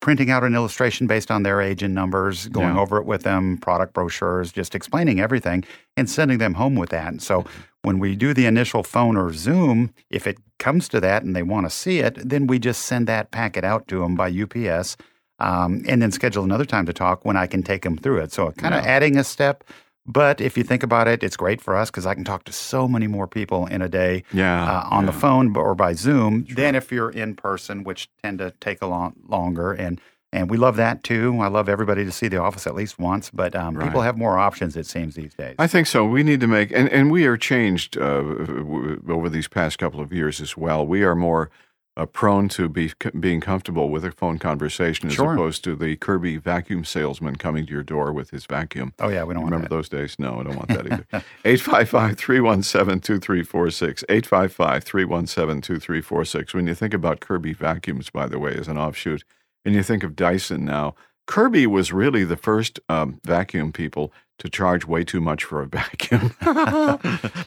printing 0.00 0.30
out 0.30 0.44
an 0.44 0.54
illustration 0.54 1.06
based 1.06 1.30
on 1.30 1.44
their 1.44 1.62
age 1.62 1.82
and 1.82 1.94
numbers, 1.94 2.48
going 2.48 2.74
Yeah. 2.74 2.80
over 2.80 2.98
it 2.98 3.06
with 3.06 3.22
them, 3.22 3.56
product 3.56 3.94
brochures, 3.94 4.52
just 4.52 4.74
explaining 4.74 5.18
everything, 5.18 5.64
and 5.96 6.10
sending 6.10 6.38
them 6.38 6.54
home 6.54 6.74
with 6.76 6.90
that. 6.90 7.08
And 7.08 7.22
so 7.22 7.46
when 7.82 7.98
we 7.98 8.14
do 8.16 8.34
the 8.34 8.44
initial 8.44 8.82
phone 8.82 9.16
or 9.16 9.32
Zoom, 9.32 9.90
if 10.10 10.26
it 10.26 10.36
comes 10.58 10.88
to 10.88 11.00
that 11.00 11.22
and 11.22 11.34
they 11.34 11.42
want 11.42 11.64
to 11.66 11.70
see 11.70 12.00
it, 12.00 12.18
then 12.22 12.46
we 12.46 12.58
just 12.58 12.82
send 12.82 13.06
that 13.06 13.30
packet 13.30 13.64
out 13.64 13.88
to 13.88 14.00
them 14.00 14.14
by 14.14 14.28
UPS. 14.28 14.96
Um, 15.44 15.84
and 15.88 16.00
then 16.00 16.10
schedule 16.10 16.42
another 16.44 16.64
time 16.64 16.86
to 16.86 16.92
talk 16.92 17.24
when 17.24 17.36
I 17.36 17.46
can 17.46 17.62
take 17.62 17.82
them 17.82 17.96
through 17.98 18.18
it. 18.24 18.32
So 18.32 18.50
kind 18.52 18.74
of 18.74 18.82
Yeah. 18.82 18.90
adding 18.96 19.16
a 19.18 19.24
step. 19.24 19.62
But 20.06 20.40
if 20.40 20.56
you 20.58 20.64
think 20.64 20.82
about 20.82 21.08
it, 21.08 21.22
it's 21.22 21.36
great 21.36 21.60
for 21.62 21.74
us 21.76 21.90
because 21.90 22.04
I 22.06 22.14
can 22.14 22.24
talk 22.24 22.44
to 22.44 22.52
so 22.52 22.86
many 22.86 23.06
more 23.06 23.26
people 23.26 23.66
in 23.66 23.80
a 23.82 23.88
day 23.88 24.22
yeah, 24.32 24.64
uh, 24.70 24.88
on 24.90 25.06
the 25.06 25.12
phone 25.12 25.56
or 25.56 25.74
by 25.74 25.94
Zoom 25.94 26.46
than 26.54 26.74
if 26.74 26.92
you're 26.92 27.10
in 27.10 27.34
person, 27.36 27.84
which 27.84 28.08
tend 28.22 28.38
to 28.38 28.52
take 28.60 28.82
a 28.82 28.86
lot 28.86 29.12
longer. 29.28 29.72
And 29.72 30.00
and 30.30 30.50
we 30.50 30.56
love 30.56 30.76
that 30.76 31.04
too. 31.04 31.38
I 31.40 31.46
love 31.48 31.68
everybody 31.68 32.04
to 32.04 32.10
see 32.10 32.26
the 32.28 32.38
office 32.38 32.66
at 32.66 32.74
least 32.74 32.98
once, 32.98 33.30
but 33.30 33.54
um, 33.54 33.76
people 33.78 34.02
have 34.02 34.18
more 34.18 34.36
options 34.36 34.76
it 34.76 34.84
seems 34.86 35.14
these 35.14 35.32
days. 35.32 35.54
I 35.60 35.68
think 35.68 35.86
so. 35.86 36.04
We 36.04 36.24
need 36.24 36.40
to 36.40 36.48
make, 36.48 36.72
and, 36.72 36.88
and 36.90 37.12
we 37.12 37.24
are 37.26 37.36
changed 37.36 37.96
uh, 37.96 38.20
w- 38.20 39.00
over 39.08 39.28
these 39.30 39.46
past 39.48 39.78
couple 39.78 40.00
of 40.00 40.12
years 40.12 40.40
as 40.40 40.56
well. 40.56 40.84
We 40.84 41.04
are 41.04 41.14
more 41.14 41.50
uh, 41.96 42.06
prone 42.06 42.48
to 42.48 42.68
be 42.68 42.90
being 43.20 43.40
comfortable 43.40 43.88
with 43.88 44.04
a 44.04 44.10
phone 44.10 44.38
conversation 44.38 45.08
as 45.08 45.14
Sure. 45.14 45.34
opposed 45.34 45.62
to 45.64 45.76
the 45.76 45.94
Kirby 45.96 46.36
vacuum 46.38 46.84
salesman 46.84 47.36
coming 47.36 47.66
to 47.66 47.72
your 47.72 47.84
door 47.84 48.12
with 48.12 48.30
his 48.30 48.46
vacuum. 48.46 48.92
oh 48.98 49.08
yeah, 49.08 49.22
we 49.24 49.32
don't 49.34 49.44
want 49.44 49.52
Remember 49.52 49.68
that. 49.68 49.74
those 49.74 49.88
days? 49.88 50.16
No, 50.18 50.40
I 50.40 50.42
don't 50.42 50.56
want 50.56 50.68
that 50.68 50.86
either. 50.86 51.06
855 51.44 52.16
317 52.18 53.00
2346. 53.00 54.04
855 54.08 54.84
317 54.84 55.60
2346. 55.62 56.54
When 56.54 56.66
you 56.66 56.74
think 56.74 56.94
about 56.94 57.20
Kirby 57.20 57.52
vacuums, 57.52 58.10
by 58.10 58.26
the 58.26 58.38
way, 58.38 58.54
as 58.54 58.68
an 58.68 58.76
offshoot, 58.78 59.22
and 59.64 59.74
you 59.74 59.82
think 59.82 60.02
of 60.02 60.16
Dyson 60.16 60.64
now, 60.64 60.94
Kirby 61.26 61.66
was 61.66 61.92
really 61.92 62.24
the 62.24 62.36
first 62.36 62.80
um, 62.88 63.20
vacuum 63.24 63.72
people 63.72 64.12
to 64.38 64.48
charge 64.48 64.84
way 64.86 65.04
too 65.04 65.20
much 65.20 65.44
for 65.44 65.62
a 65.62 65.66
vacuum. 65.78 66.30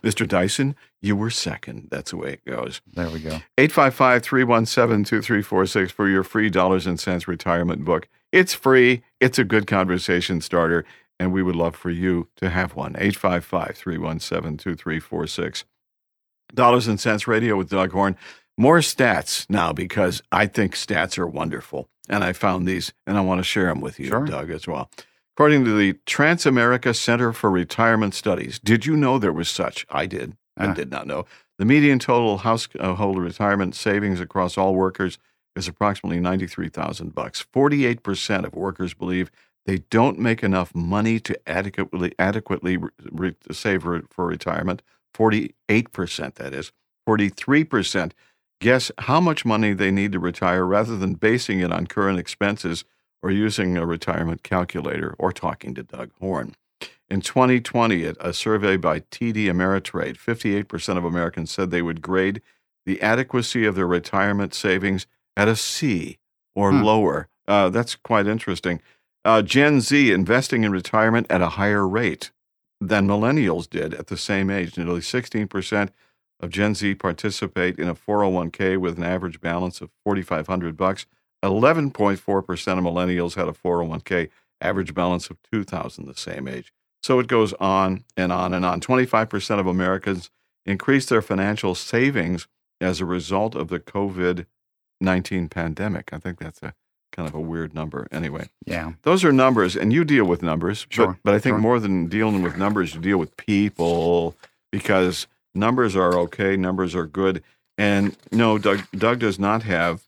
Mr. 0.04 0.28
Dyson, 0.28 0.75
you 1.01 1.16
were 1.16 1.30
second. 1.30 1.88
That's 1.92 2.12
the 2.12 2.18
way 2.18 2.34
it 2.34 2.45
goes. 2.45 2.81
There 2.94 3.10
we 3.10 3.19
go. 3.19 3.39
855 3.57 4.24
317 4.24 5.04
2346 5.04 5.92
for 5.92 6.07
your 6.10 6.24
free 6.24 6.50
dollars 6.50 6.88
and 6.88 7.00
cents 7.00 7.28
retirement 7.28 7.84
book. 7.86 8.07
It's 8.31 8.54
free, 8.54 9.04
it's 9.19 9.39
a 9.39 9.44
good 9.44 9.68
conversation 9.68 10.42
starter, 10.42 10.86
and 11.19 11.31
we 11.34 11.42
would 11.44 11.56
love 11.56 11.75
for 11.75 11.89
you 11.89 12.28
to 12.38 12.50
have 12.50 12.75
one. 12.75 12.95
855 12.98 13.75
317 13.78 14.57
2346. 14.57 15.66
Dollars 16.54 16.88
and 16.88 17.00
Cents 17.00 17.28
Radio 17.28 17.57
with 17.57 17.69
Doug 17.69 17.92
Horn. 17.92 18.16
More 18.57 18.80
stats 18.80 19.45
now 19.50 19.74
because 19.74 20.22
I 20.31 20.48
think 20.48 20.74
stats 20.75 21.18
are 21.19 21.28
wonderful. 21.28 21.90
And 22.10 22.24
I 22.24 22.31
found 22.33 22.66
these 22.66 22.94
and 23.06 23.18
I 23.18 23.22
want 23.22 23.40
to 23.40 23.44
share 23.44 23.66
them 23.66 23.81
with 23.81 24.00
you, 24.00 24.07
Sure. 24.07 24.25
Doug, 24.25 24.50
as 24.50 24.66
well. 24.66 24.90
According 25.38 25.66
to 25.66 25.78
the 25.78 25.94
Transamerica 26.07 26.95
Center 26.95 27.31
for 27.31 27.51
Retirement 27.51 28.16
Studies, 28.16 28.57
did 28.57 28.88
you 28.88 28.98
know 28.98 29.19
there 29.19 29.31
was 29.31 29.48
such? 29.48 29.86
I 29.88 30.07
did. 30.07 30.36
I 30.57 30.66
Ah. 30.69 30.74
did 30.74 30.89
not 30.89 31.06
know. 31.06 31.25
The 31.60 31.66
median 31.66 32.00
total 32.00 32.39
household 32.39 33.19
retirement 33.19 33.75
savings 33.75 34.19
across 34.19 34.57
all 34.57 34.74
workers 34.74 35.19
is 35.56 35.68
approximately 35.68 36.19
93,000 36.19 37.13
bucks. 37.13 37.40
48% 37.54 38.45
of 38.47 38.56
workers 38.56 38.95
believe 38.95 39.30
they 39.68 39.83
don't 39.92 40.18
make 40.18 40.44
enough 40.44 40.73
money 40.73 41.19
to 41.19 41.40
adequately 41.47 42.14
adequately 42.18 42.78
re- 42.78 42.90
re- 43.12 43.35
save 43.52 43.85
re- 43.85 44.02
for 44.09 44.26
retirement. 44.26 44.81
48% 45.14 46.33
that 46.38 46.52
is. 46.56 46.71
43% 47.07 48.14
guess 48.59 48.92
how 48.97 49.21
much 49.21 49.45
money 49.45 49.73
they 49.73 49.92
need 49.92 50.14
to 50.14 50.19
retire 50.19 50.66
rather 50.66 50.97
than 50.97 51.14
basing 51.14 51.59
it 51.59 51.71
on 51.71 51.85
current 51.85 52.18
expenses 52.18 52.85
or 53.24 53.31
using 53.31 53.78
a 53.78 53.86
retirement 53.86 54.44
calculator 54.44 55.16
or 55.18 55.31
talking 55.31 55.74
to 55.76 55.83
Doug 55.83 56.12
Horn. 56.19 56.56
In 57.09 57.21
2020, 57.21 58.04
a- 58.06 58.14
a 58.19 58.33
survey 58.33 58.78
by 58.78 59.00
TD 59.00 59.45
Ameritrade, 59.47 60.18
58% 60.18 60.97
of 60.97 61.06
Americans 61.06 61.52
said 61.52 61.71
they 61.71 61.81
would 61.81 62.02
grade 62.02 62.42
the 62.86 63.02
adequacy 63.02 63.66
of 63.66 63.76
their 63.76 63.88
retirement 63.88 64.54
savings 64.54 65.07
at 65.36 65.47
a 65.47 65.56
C 65.56 66.18
or 66.56 66.71
Hmm. 66.71 66.83
lower. 66.83 67.28
Uh, 67.47 67.69
that's 67.69 67.95
quite 67.95 68.28
interesting. 68.28 68.81
Uh, 69.26 69.42
Gen 69.42 69.81
Z 69.81 70.12
investing 70.12 70.64
in 70.64 70.71
retirement 70.71 71.28
at 71.30 71.42
a 71.42 71.50
higher 71.50 71.88
rate 71.88 72.31
than 72.80 73.07
millennials 73.07 73.69
did 73.69 73.94
at 73.94 74.07
the 74.07 74.18
same 74.18 74.50
age. 74.50 74.78
Nearly 74.78 75.02
16% 75.02 75.92
of 76.40 76.50
Gen 76.50 76.76
Z 76.76 76.94
participate 76.95 77.80
in 77.80 77.88
a 77.90 77.95
401k 77.95 78.78
with 78.78 78.97
an 78.97 79.04
average 79.04 79.42
balance 79.42 79.81
of 79.81 79.90
4500 80.04 80.78
bucks. 80.78 81.06
11.4% 81.44 82.78
of 82.78 82.84
millennials 82.84 83.36
had 83.36 83.48
a 83.48 83.52
401k 83.54 84.30
average 84.62 84.94
balance 84.94 85.30
of 85.30 85.38
2000 85.52 86.06
the 86.06 86.16
same 86.16 86.48
age. 86.48 86.74
So 87.04 87.20
it 87.20 87.28
goes 87.28 87.54
on 87.54 88.04
and 88.16 88.32
on 88.32 88.54
and 88.54 88.66
on. 88.66 88.82
25% 88.82 89.60
of 89.60 89.68
Americans 89.68 90.30
increased 90.66 91.10
their 91.10 91.22
financial 91.22 91.76
savings 91.76 92.48
as 92.82 93.00
a 93.00 93.06
result 93.06 93.56
of 93.56 93.70
the 93.70 93.80
COVID-19 93.80 95.50
pandemic. 95.50 96.10
I 96.12 96.18
think 96.18 96.40
that's 96.40 96.62
a 96.64 96.74
kind 97.14 97.28
of 97.30 97.34
a 97.36 97.40
weird 97.40 97.74
number. 97.74 98.08
Anyway, 98.12 98.50
Yeah. 98.66 98.94
those 99.04 99.24
are 99.24 99.32
numbers, 99.32 99.76
and 99.76 99.94
you 99.94 100.04
deal 100.04 100.26
with 100.26 100.42
numbers. 100.44 100.86
but- 100.86 100.94
Sure, 100.94 101.20
But, 101.24 101.34
I 101.36 101.40
think 101.40 101.54
sure. 101.54 101.60
more 101.60 101.80
than 101.80 102.08
dealing 102.08 102.42
with 102.42 102.58
numbers, 102.58 102.94
you 102.94 103.00
deal 103.02 103.18
with 103.18 103.36
people 103.38 104.36
because 104.72 105.28
numbers 105.56 105.96
are 105.96 106.14
okay, 106.20 106.58
numbers 106.58 106.94
are 106.96 107.06
good. 107.08 107.42
And 107.78 108.16
no, 108.32 108.58
Doug, 108.58 108.82
Doug 108.92 109.20
does 109.20 109.40
not 109.40 109.64
have 109.64 110.02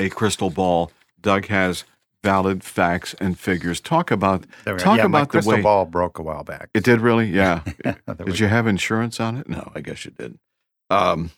a 0.00 0.08
crystal 0.08 0.50
ball. 0.50 0.90
Doug 1.20 1.46
has 1.46 1.84
valid 2.22 2.62
facts 2.64 3.14
and 3.20 3.38
figures. 3.38 3.80
Talk 3.80 4.10
about 4.10 4.44
There 4.64 4.74
we 4.74 4.78
go. 4.78 4.84
Talk 4.84 4.98
yeah, 4.98 5.06
about 5.06 5.28
the 5.28 5.32
crystal 5.32 5.54
way- 5.54 5.62
ball 5.62 5.84
broke 5.86 6.18
a 6.18 6.22
while 6.22 6.44
back. 6.44 6.70
it. 6.74 6.84
Did 6.84 7.00
really? 7.00 7.28
Yeah. 7.30 7.62
Did 8.24 8.38
you 8.38 8.46
have 8.48 8.66
insurance 8.66 9.20
on 9.20 9.36
it? 9.36 9.48
No, 9.48 9.70
I 9.74 9.80
guess 9.80 10.04
you 10.04 10.10
did. 10.10 10.38
Um, 10.90 11.30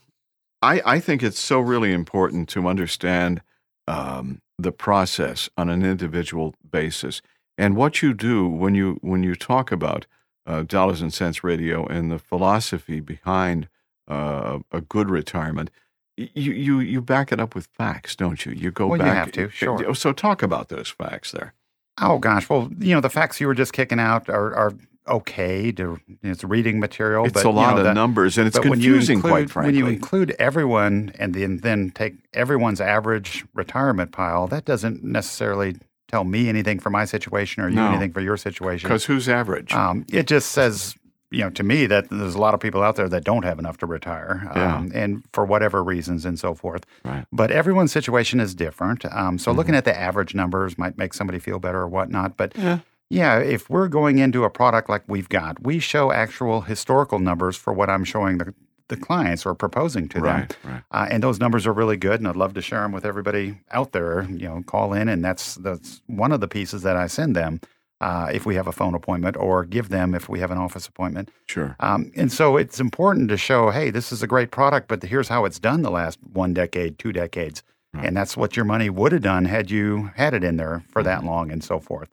I, 0.63 0.81
I 0.85 1.01
think 1.01 1.23
it's 1.23 1.41
so 1.41 1.61
really 1.61 1.93
important 1.93 2.49
to 2.51 2.67
understand 2.69 3.43
um, 3.89 4.41
the 4.59 4.73
process 4.73 5.51
on 5.57 5.69
an 5.69 5.85
individual 5.85 6.55
basis. 6.71 7.21
And 7.59 7.77
what 7.77 8.01
you 8.03 8.15
do 8.15 8.49
when 8.49 8.75
you 8.75 8.99
when 9.03 9.23
you 9.23 9.35
talk 9.35 9.71
about 9.73 10.07
uh, 10.47 10.63
dollars 10.63 11.03
and 11.03 11.13
cents 11.13 11.45
radio 11.45 11.85
and 11.87 12.11
the 12.11 12.19
philosophy 12.19 12.99
behind 13.01 13.69
uh, 14.09 14.61
a 14.73 14.81
good 14.81 15.11
retirement, 15.11 15.71
you, 16.17 16.53
you 16.53 16.81
you 16.81 17.01
back 17.01 17.33
it 17.33 17.41
up 17.41 17.55
with 17.55 17.67
facts, 17.67 18.17
don't 18.17 18.45
you? 18.45 18.53
You 18.53 18.71
go 18.71 18.89
well, 18.89 18.99
back. 18.99 19.07
You 19.07 19.13
have 19.15 19.33
to, 19.33 19.49
sure. 19.51 19.95
So 19.95 20.13
talk 20.13 20.43
about 20.43 20.69
those 20.69 20.89
facts 20.89 21.33
there. 21.33 21.55
Oh 22.01 22.19
gosh, 22.19 22.49
well, 22.49 22.71
you 22.79 22.95
know 22.95 23.01
the 23.01 23.11
facts 23.11 23.41
you 23.41 23.47
were 23.47 23.55
just 23.55 23.73
kicking 23.73 24.01
out 24.01 24.29
are, 24.29 24.55
are 24.55 24.75
okay 25.09 25.73
to 25.73 25.99
it's 26.23 26.45
reading 26.45 26.79
material. 26.81 27.25
It's 27.25 27.35
but, 27.35 27.45
a 27.45 27.51
lot 27.51 27.71
you 27.71 27.75
know, 27.75 27.79
of 27.79 27.85
the, 27.85 27.95
numbers, 27.95 28.39
and 28.39 28.47
it's 28.47 28.59
confusing, 28.59 29.17
include, 29.17 29.31
quite 29.31 29.51
frankly. 29.51 29.73
When 29.73 29.79
you 29.79 29.87
include 29.93 30.37
everyone 30.39 31.13
and 31.19 31.35
then 31.35 31.59
then 31.59 31.91
take 31.91 32.15
everyone's 32.33 32.81
average 32.81 33.45
retirement 33.55 34.13
pile, 34.13 34.47
that 34.49 34.65
doesn't 34.65 35.03
necessarily 35.03 35.77
tell 36.09 36.25
me 36.25 36.49
anything 36.49 36.79
for 36.79 36.91
my 36.91 37.05
situation 37.05 37.63
or 37.63 37.69
you 37.69 37.77
No. 37.77 37.89
anything 37.89 38.13
for 38.13 38.21
your 38.21 38.37
situation. 38.37 38.87
Because 38.87 39.07
who's 39.07 39.29
average? 39.29 39.73
Um, 39.73 40.05
it 40.13 40.27
just 40.27 40.53
says, 40.53 40.95
you 41.33 41.41
know, 41.41 41.51
to 41.51 41.63
me 41.63 41.87
that 41.87 42.09
there's 42.11 42.35
a 42.35 42.39
lot 42.41 42.55
of 42.55 42.61
people 42.61 42.83
out 42.83 42.97
there 42.97 43.09
that 43.09 43.25
don't 43.25 43.43
have 43.45 43.59
enough 43.59 43.79
to 43.79 43.87
retire, 43.87 44.43
Yeah. 44.55 44.77
um, 44.77 44.93
and 44.95 45.23
for 45.33 45.45
whatever 45.45 45.83
reasons 45.83 46.25
and 46.25 46.39
so 46.39 46.55
forth. 46.55 46.85
Right. 47.05 47.25
But 47.33 47.51
everyone's 47.51 47.93
situation 47.93 48.39
is 48.41 48.55
different. 48.55 49.05
Um, 49.07 49.39
so 49.39 49.51
Mm-hmm. 49.51 49.59
looking 49.59 49.75
at 49.75 49.85
the 49.85 49.99
average 49.99 50.35
numbers 50.35 50.77
might 50.79 50.99
make 50.99 51.15
somebody 51.15 51.39
feel 51.39 51.59
better 51.59 51.81
or 51.81 51.89
whatnot. 51.89 52.37
But 52.37 52.53
Yeah. 52.57 52.79
yeah, 53.11 53.39
if 53.39 53.69
we're 53.71 53.89
going 53.89 54.19
into 54.19 54.45
a 54.45 54.51
product 54.51 54.89
like 54.89 55.03
we've 55.09 55.29
got, 55.29 55.63
we 55.63 55.79
show 55.79 56.13
actual 56.13 56.61
historical 56.63 57.19
numbers 57.19 57.57
for 57.57 57.73
what 57.73 57.89
I'm 57.91 58.05
showing 58.05 58.39
the, 58.39 58.55
the 58.89 58.97
clients 58.97 59.47
or 59.47 59.55
proposing 59.55 60.09
to 60.09 60.21
them. 60.21 60.25
Right, 60.41 60.57
right. 60.65 60.83
Uh, 60.91 61.07
and 61.11 61.23
those 61.23 61.41
numbers 61.41 61.67
are 61.67 61.73
really 61.73 61.97
good, 61.97 62.21
and 62.21 62.29
I'd 62.29 62.37
love 62.37 62.53
to 62.55 62.61
share 62.63 62.81
them 62.83 62.93
with 62.93 63.07
everybody 63.07 63.59
out 63.71 63.93
there. 63.93 64.25
You 64.25 64.49
know, 64.49 64.63
call 64.67 64.93
in, 64.93 65.09
and 65.09 65.25
that's 65.25 65.55
that's 65.55 66.03
one 66.09 66.31
of 66.33 66.41
the 66.41 66.49
pieces 66.49 66.83
that 66.83 66.97
I 66.97 67.07
send 67.07 67.35
them 67.35 67.61
uh, 68.03 68.29
if 68.33 68.45
we 68.45 68.55
have 68.57 68.67
a 68.67 68.73
phone 68.73 68.95
appointment, 68.95 69.37
or 69.37 69.65
give 69.65 69.89
them 69.89 70.15
if 70.15 70.29
we 70.29 70.41
have 70.41 70.51
an 70.51 70.59
office 70.59 70.87
appointment. 70.87 71.31
Sure. 71.47 71.77
Um, 71.81 72.11
and 72.17 72.31
so 72.33 72.57
it's 72.57 72.81
important 72.81 73.29
to 73.31 73.37
show, 73.37 73.71
hey, 73.71 73.91
this 73.91 74.13
is 74.13 74.23
a 74.23 74.27
great 74.27 74.51
product, 74.51 74.89
but 74.89 75.03
here's 75.03 75.29
how 75.29 75.45
it's 75.45 75.59
done 75.59 75.83
the 75.83 75.91
last 75.91 76.19
one 76.33 76.53
decade, 76.53 76.99
two 76.99 77.13
decades, 77.13 77.63
Right. 77.95 78.07
and 78.07 78.17
that's 78.17 78.37
what 78.37 78.57
your 78.57 78.65
money 78.65 78.89
would 78.91 79.13
have 79.13 79.23
done 79.23 79.45
had 79.45 79.71
you 79.71 80.11
had 80.17 80.35
it 80.35 80.43
in 80.43 80.57
there 80.57 80.83
for 80.91 81.03
that 81.03 81.25
long, 81.25 81.51
and 81.53 81.63
so 81.63 81.79
forth. 81.79 82.09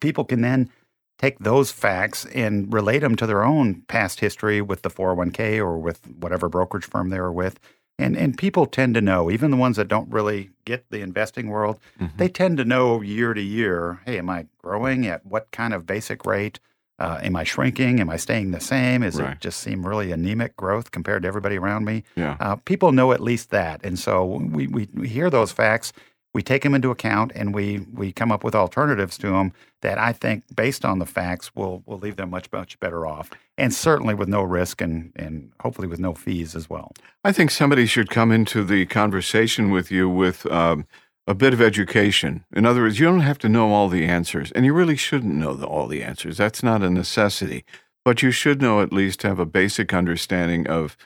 People 0.00 0.24
can 0.24 0.40
then 0.42 0.70
take 1.18 1.38
those 1.38 1.70
facts 1.70 2.24
and 2.34 2.72
relate 2.72 2.98
them 3.00 3.16
to 3.16 3.26
their 3.26 3.44
own 3.44 3.82
past 3.88 4.20
history 4.20 4.60
with 4.60 4.82
the 4.82 4.90
401k 4.90 5.58
or 5.58 5.78
with 5.78 6.00
whatever 6.08 6.48
brokerage 6.48 6.84
firm 6.84 7.10
they 7.10 7.20
were 7.20 7.32
with. 7.32 7.58
And, 8.02 8.16
and 8.16 8.36
people 8.36 8.66
tend 8.66 8.94
to 8.94 9.00
know, 9.00 9.30
even 9.30 9.50
the 9.50 9.56
ones 9.56 9.76
that 9.76 9.88
don't 9.88 10.10
really 10.10 10.50
get 10.64 10.84
the 10.90 11.00
investing 11.00 11.48
world, 11.48 11.78
Mhm. 12.00 12.16
they 12.16 12.28
tend 12.28 12.56
to 12.58 12.64
know 12.64 13.00
year 13.00 13.32
to 13.34 13.40
year 13.42 14.00
hey, 14.04 14.18
am 14.18 14.28
I 14.30 14.46
growing 14.62 15.06
at 15.06 15.24
what 15.24 15.50
kind 15.52 15.72
of 15.74 15.86
basic 15.86 16.26
rate? 16.26 16.58
Uh, 16.98 17.18
am 17.22 17.34
I 17.34 17.42
shrinking? 17.42 18.00
Am 18.00 18.08
I 18.10 18.16
staying 18.16 18.52
the 18.52 18.60
same? 18.60 19.02
Is 19.02 19.20
Right. 19.20 19.32
it 19.32 19.40
just 19.40 19.60
seem 19.60 19.84
really 19.86 20.12
anemic 20.12 20.56
growth 20.56 20.90
compared 20.92 21.22
to 21.22 21.28
everybody 21.28 21.56
around 21.58 21.84
me? 21.84 22.04
Yeah. 22.14 22.36
Uh, 22.38 22.56
people 22.56 22.92
know 22.92 23.12
at 23.12 23.20
least 23.20 23.50
that. 23.50 23.80
And 23.84 23.98
so 23.98 24.24
we, 24.24 24.66
we, 24.68 24.88
we 24.94 25.08
hear 25.08 25.28
those 25.30 25.50
facts, 25.52 25.92
we 26.34 26.42
take 26.42 26.62
them 26.62 26.74
into 26.74 26.90
account, 26.90 27.32
and 27.34 27.54
we, 27.54 27.80
we 27.92 28.12
come 28.12 28.32
up 28.32 28.42
with 28.42 28.54
alternatives 28.54 29.18
to 29.18 29.30
them 29.30 29.52
that 29.82 29.98
I 29.98 30.12
think, 30.12 30.44
based 30.54 30.84
on 30.84 30.98
the 30.98 31.06
facts, 31.06 31.54
will, 31.54 31.82
will 31.84 31.98
leave 31.98 32.16
them 32.16 32.30
much, 32.30 32.50
much 32.52 32.80
better 32.80 33.06
off. 33.06 33.30
And 33.58 33.74
certainly 33.74 34.14
with 34.14 34.28
no 34.28 34.42
risk 34.42 34.80
and, 34.80 35.12
and 35.16 35.52
hopefully 35.60 35.88
with 35.88 36.00
no 36.00 36.14
fees 36.14 36.56
as 36.56 36.70
well. 36.70 36.92
I 37.22 37.32
think 37.32 37.50
somebody 37.50 37.86
should 37.86 38.08
come 38.08 38.32
into 38.32 38.64
the 38.64 38.86
conversation 38.86 39.70
with 39.70 39.90
you 39.90 40.08
with 40.08 40.46
um, 40.46 40.86
a 41.26 41.34
bit 41.34 41.52
of 41.52 41.60
education. 41.60 42.44
In 42.52 42.64
other 42.64 42.82
words, 42.82 42.98
you 42.98 43.06
don't 43.06 43.20
have 43.20 43.38
to 43.38 43.48
know 43.48 43.70
all 43.70 43.88
the 43.88 44.06
answers, 44.06 44.50
and 44.52 44.64
you 44.64 44.72
really 44.72 44.96
shouldn't 44.96 45.34
know 45.34 45.54
the, 45.54 45.66
all 45.66 45.86
the 45.86 46.02
answers. 46.02 46.38
That's 46.38 46.62
not 46.62 46.82
a 46.82 46.90
necessity, 46.90 47.64
but 48.04 48.22
you 48.22 48.30
should 48.30 48.62
know 48.62 48.80
at 48.80 48.92
least 48.92 49.22
have 49.22 49.38
a 49.38 49.46
basic 49.46 49.92
understanding 49.92 50.66
of 50.66 50.96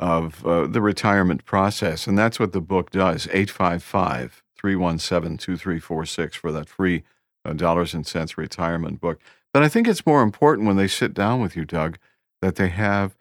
of 0.00 0.44
uh, 0.44 0.66
the 0.66 0.80
retirement 0.80 1.44
process, 1.44 2.08
and 2.08 2.18
that's 2.18 2.40
what 2.40 2.52
the 2.52 2.60
book 2.60 2.90
does. 2.90 3.28
855 3.28 4.41
317 4.62 5.38
2346 5.38 6.36
for 6.36 6.52
that 6.52 6.68
free 6.68 7.02
uh, 7.44 7.52
dollars 7.52 7.94
and 7.94 8.06
cents 8.06 8.38
retirement 8.38 9.00
book. 9.00 9.20
But 9.52 9.62
I 9.64 9.68
think 9.68 9.88
it's 9.88 10.06
more 10.06 10.22
important 10.22 10.66
when 10.68 10.76
they 10.76 10.88
sit 10.88 11.12
down 11.12 11.40
with 11.42 11.56
you, 11.56 11.64
Doug, 11.64 11.98
that 12.40 12.54
they 12.54 12.68
have 12.68 13.16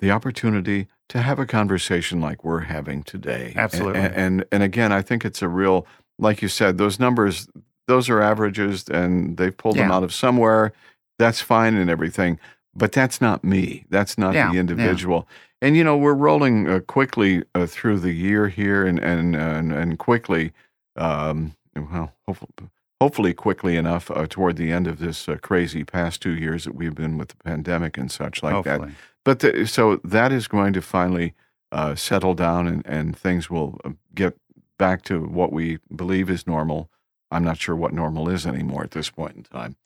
the 0.00 0.10
opportunity 0.10 0.88
to 1.10 1.20
have 1.22 1.38
a 1.38 1.46
conversation 1.46 2.20
like 2.20 2.42
we're 2.42 2.60
having 2.60 3.02
today. 3.02 3.52
Absolutely. 3.54 4.00
And, 4.00 4.14
and 4.14 4.44
and 4.50 4.62
again, 4.62 4.90
I 4.90 5.02
think 5.02 5.24
it's 5.24 5.42
a 5.42 5.48
real, 5.48 5.86
like 6.18 6.40
you 6.42 6.48
said, 6.48 6.78
those 6.78 6.98
numbers, 6.98 7.46
those 7.86 8.08
are 8.08 8.20
averages, 8.20 8.88
and 8.88 9.36
they've 9.36 9.56
pulled 9.56 9.76
them 9.76 9.92
out 9.92 10.02
of 10.02 10.12
somewhere. 10.12 10.72
That's 11.18 11.40
fine 11.42 11.76
and 11.76 11.88
everything, 11.90 12.38
but 12.74 12.92
that's 12.92 13.20
not 13.20 13.44
me. 13.44 13.84
That's 13.90 14.16
not 14.18 14.34
Yeah, 14.34 14.48
the 14.48 14.54
yeah. 14.54 14.60
individual. 14.60 15.28
And 15.62 15.76
you 15.76 15.84
know, 15.84 15.96
we're 15.96 16.14
rolling 16.14 16.68
uh, 16.68 16.80
quickly 16.80 17.44
uh, 17.54 17.66
through 17.66 18.00
the 18.00 18.12
year 18.12 18.48
here, 18.48 18.84
and 18.86 18.98
and 18.98 19.36
and, 19.36 19.72
and 19.72 19.98
quickly, 19.98 20.52
um, 20.96 21.56
well, 21.74 22.12
hopefully, 22.26 22.70
hopefully 23.00 23.34
quickly 23.34 23.76
enough 23.76 24.10
uh, 24.10 24.26
toward 24.26 24.56
the 24.56 24.72
end 24.72 24.86
of 24.86 24.98
this 24.98 25.28
uh, 25.28 25.36
crazy 25.42 25.84
past 25.84 26.22
two 26.22 26.34
years 26.34 26.64
that 26.64 26.74
we've 26.74 26.94
been 26.94 27.18
with 27.18 27.28
the 27.28 27.36
pandemic 27.36 27.98
and 27.98 28.10
such 28.10 28.42
like 28.42 28.64
that. 28.64 28.80
But 29.24 29.40
the, 29.40 29.66
so 29.66 29.96
that 30.04 30.32
is 30.32 30.48
going 30.48 30.72
to 30.74 30.82
finally 30.82 31.34
uh, 31.72 31.94
settle 31.94 32.34
down, 32.34 32.66
and, 32.66 32.86
and 32.86 33.16
things 33.16 33.50
will 33.50 33.78
uh, 33.84 33.90
get 34.14 34.38
back 34.78 35.02
to 35.02 35.20
what 35.20 35.52
we 35.52 35.78
believe 35.94 36.30
is 36.30 36.46
normal. 36.46 36.90
I'm 37.30 37.44
not 37.44 37.58
sure 37.58 37.74
what 37.74 37.92
normal 37.92 38.28
is 38.28 38.46
anymore 38.46 38.84
at 38.84 38.92
this 38.92 39.10
point 39.10 39.36
in 39.36 39.42
time. 39.42 39.76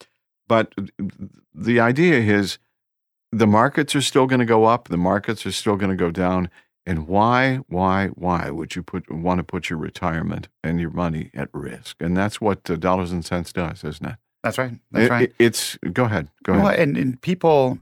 But 0.47 0.75
the 1.55 1.81
idea 1.81 2.19
is 2.19 2.59
the 3.33 3.47
markets 3.47 3.95
are 3.95 4.03
still 4.03 4.27
going 4.27 4.41
to 4.41 4.45
go 4.47 4.65
up, 4.65 4.89
the 4.89 4.97
markets 4.97 5.47
are 5.47 5.53
still 5.53 5.77
going 5.77 5.91
to 5.91 5.97
go 5.97 6.11
down. 6.11 6.51
And 6.91 7.07
why, 7.07 7.59
why, 7.69 8.09
why 8.09 8.51
would 8.51 8.75
you 8.75 8.83
put 8.83 9.09
want 9.13 9.39
to 9.39 9.45
put 9.45 9.71
your 9.71 9.79
retirement 9.79 10.49
and 10.65 10.81
your 10.81 10.91
money 10.91 11.31
at 11.35 11.49
risk? 11.53 11.97
And 12.01 12.17
that's 12.17 12.41
what 12.41 12.69
uh, 12.69 12.75
dollars 12.75 13.13
and 13.13 13.25
cents 13.25 13.53
does, 13.53 13.85
isn't 13.85 14.05
it? 14.05 14.17
That's 14.43 14.59
right. 14.59 14.73
That's 14.91 15.07
It- 15.07 15.11
right. 15.11 15.23
it- 15.29 15.35
it's 15.39 15.77
go 15.93 16.07
ahead, 16.07 16.31
go 16.43 16.55
Well, 16.55 16.67
ahead. 16.67 16.81
and, 16.81 16.97
and 16.97 17.21
people 17.23 17.79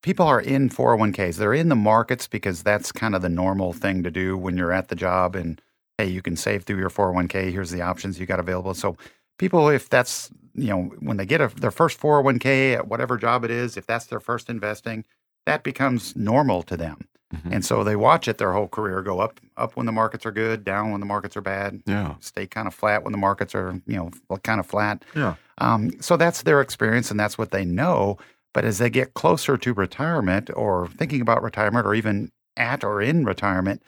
people 0.00 0.28
are 0.28 0.40
in 0.40 0.68
401ks. 0.68 1.38
They're 1.38 1.52
in 1.54 1.70
the 1.70 1.74
markets 1.74 2.28
because 2.28 2.62
that's 2.62 2.92
kind 2.92 3.16
of 3.16 3.22
the 3.22 3.28
normal 3.28 3.72
thing 3.72 4.04
to 4.04 4.12
do 4.12 4.36
when 4.38 4.56
you're 4.56 4.72
at 4.72 4.86
the 4.88 4.94
job 4.96 5.34
and 5.34 5.60
hey, 5.98 6.06
you 6.06 6.22
can 6.22 6.36
save 6.36 6.62
through 6.62 6.78
your 6.78 6.88
401k. 6.90 7.50
Here's 7.50 7.70
the 7.72 7.82
options 7.82 8.20
you 8.20 8.26
got 8.26 8.38
available. 8.38 8.74
So 8.74 8.96
people 9.40 9.68
if 9.70 9.88
that's, 9.88 10.30
you 10.54 10.68
know, 10.68 10.82
when 11.00 11.16
they 11.16 11.26
get 11.26 11.40
a, 11.40 11.48
their 11.48 11.70
first 11.72 11.98
401k 12.00 12.74
at 12.76 12.86
whatever 12.86 13.16
job 13.16 13.44
it 13.44 13.50
is, 13.50 13.76
if 13.76 13.86
that's 13.86 14.06
their 14.06 14.20
first 14.20 14.48
investing, 14.48 15.04
that 15.46 15.64
becomes 15.64 16.14
normal 16.14 16.62
to 16.62 16.76
them. 16.76 17.08
Mhm. 17.34 17.52
And 17.52 17.64
so 17.64 17.82
they 17.82 17.96
watch 17.96 18.28
it 18.28 18.38
their 18.38 18.52
whole 18.52 18.68
career 18.68 19.02
go 19.02 19.20
up 19.20 19.40
up 19.56 19.76
when 19.76 19.86
the 19.86 19.92
markets 19.92 20.24
are 20.26 20.32
good, 20.32 20.64
down 20.64 20.90
when 20.90 21.00
the 21.00 21.06
markets 21.06 21.36
are 21.36 21.40
bad, 21.42 21.82
Yeah, 21.86 22.14
stay 22.20 22.46
kind 22.46 22.66
of 22.68 22.74
flat 22.74 23.04
when 23.04 23.12
the 23.12 23.18
markets 23.18 23.54
are, 23.54 23.80
you 23.86 23.96
know, 23.96 24.38
kind 24.42 24.60
of 24.60 24.66
flat. 24.66 25.04
yeah, 25.14 25.34
Um, 25.58 25.90
so 26.00 26.16
that's 26.16 26.42
their 26.42 26.60
experience 26.60 27.10
and 27.10 27.18
that's 27.20 27.36
what 27.38 27.50
they 27.50 27.64
know. 27.64 28.18
But 28.54 28.64
as 28.64 28.78
they 28.78 28.90
get 28.90 29.14
closer 29.14 29.56
to 29.56 29.72
retirement 29.72 30.50
or 30.54 30.88
thinking 30.88 31.20
about 31.22 31.42
retirement 31.42 31.86
or 31.86 31.94
even 31.94 32.30
at 32.56 32.84
or 32.84 33.00
in 33.00 33.24
retirement, 33.24 33.82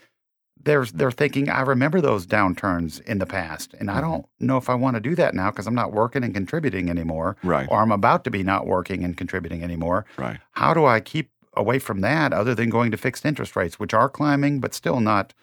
they're, 0.63 0.87
they're 0.87 1.11
thinking, 1.11 1.51
I 1.51 1.61
remember 1.61 2.01
those 2.01 2.27
downturns 2.27 3.03
in 3.03 3.19
the 3.19 3.27
past. 3.27 3.75
And 3.79 3.91
I 3.91 3.99
Mhm. 3.99 4.01
don't 4.01 4.27
know 4.41 4.57
if 4.57 4.71
I 4.71 4.75
want 4.75 4.95
to 4.97 5.01
do 5.01 5.15
that 5.17 5.35
now 5.35 5.51
because 5.51 5.67
I'm 5.67 5.75
not 5.75 5.93
working 5.93 6.25
and 6.25 6.33
contributing 6.33 6.89
anymore, 6.89 7.37
right, 7.43 7.69
or 7.71 7.81
I'm 7.83 7.93
about 7.93 8.25
to 8.25 8.31
be 8.31 8.43
not 8.43 8.67
working 8.67 9.05
and 9.05 9.15
contributing 9.15 9.63
anymore. 9.63 10.07
right. 10.17 10.39
How 10.53 10.73
do 10.73 10.87
I 10.87 11.01
keep 11.01 11.31
away 11.57 11.79
from 11.79 12.01
that 12.01 12.33
other 12.33 12.55
than 12.55 12.71
going 12.71 12.91
to 12.91 12.97
fixed 12.97 13.25
interest 13.25 13.57
rates, 13.57 13.79
which 13.79 13.95
are 13.95 14.09
climbing, 14.09 14.61
but 14.61 14.75
still 14.75 15.01
not 15.01 15.35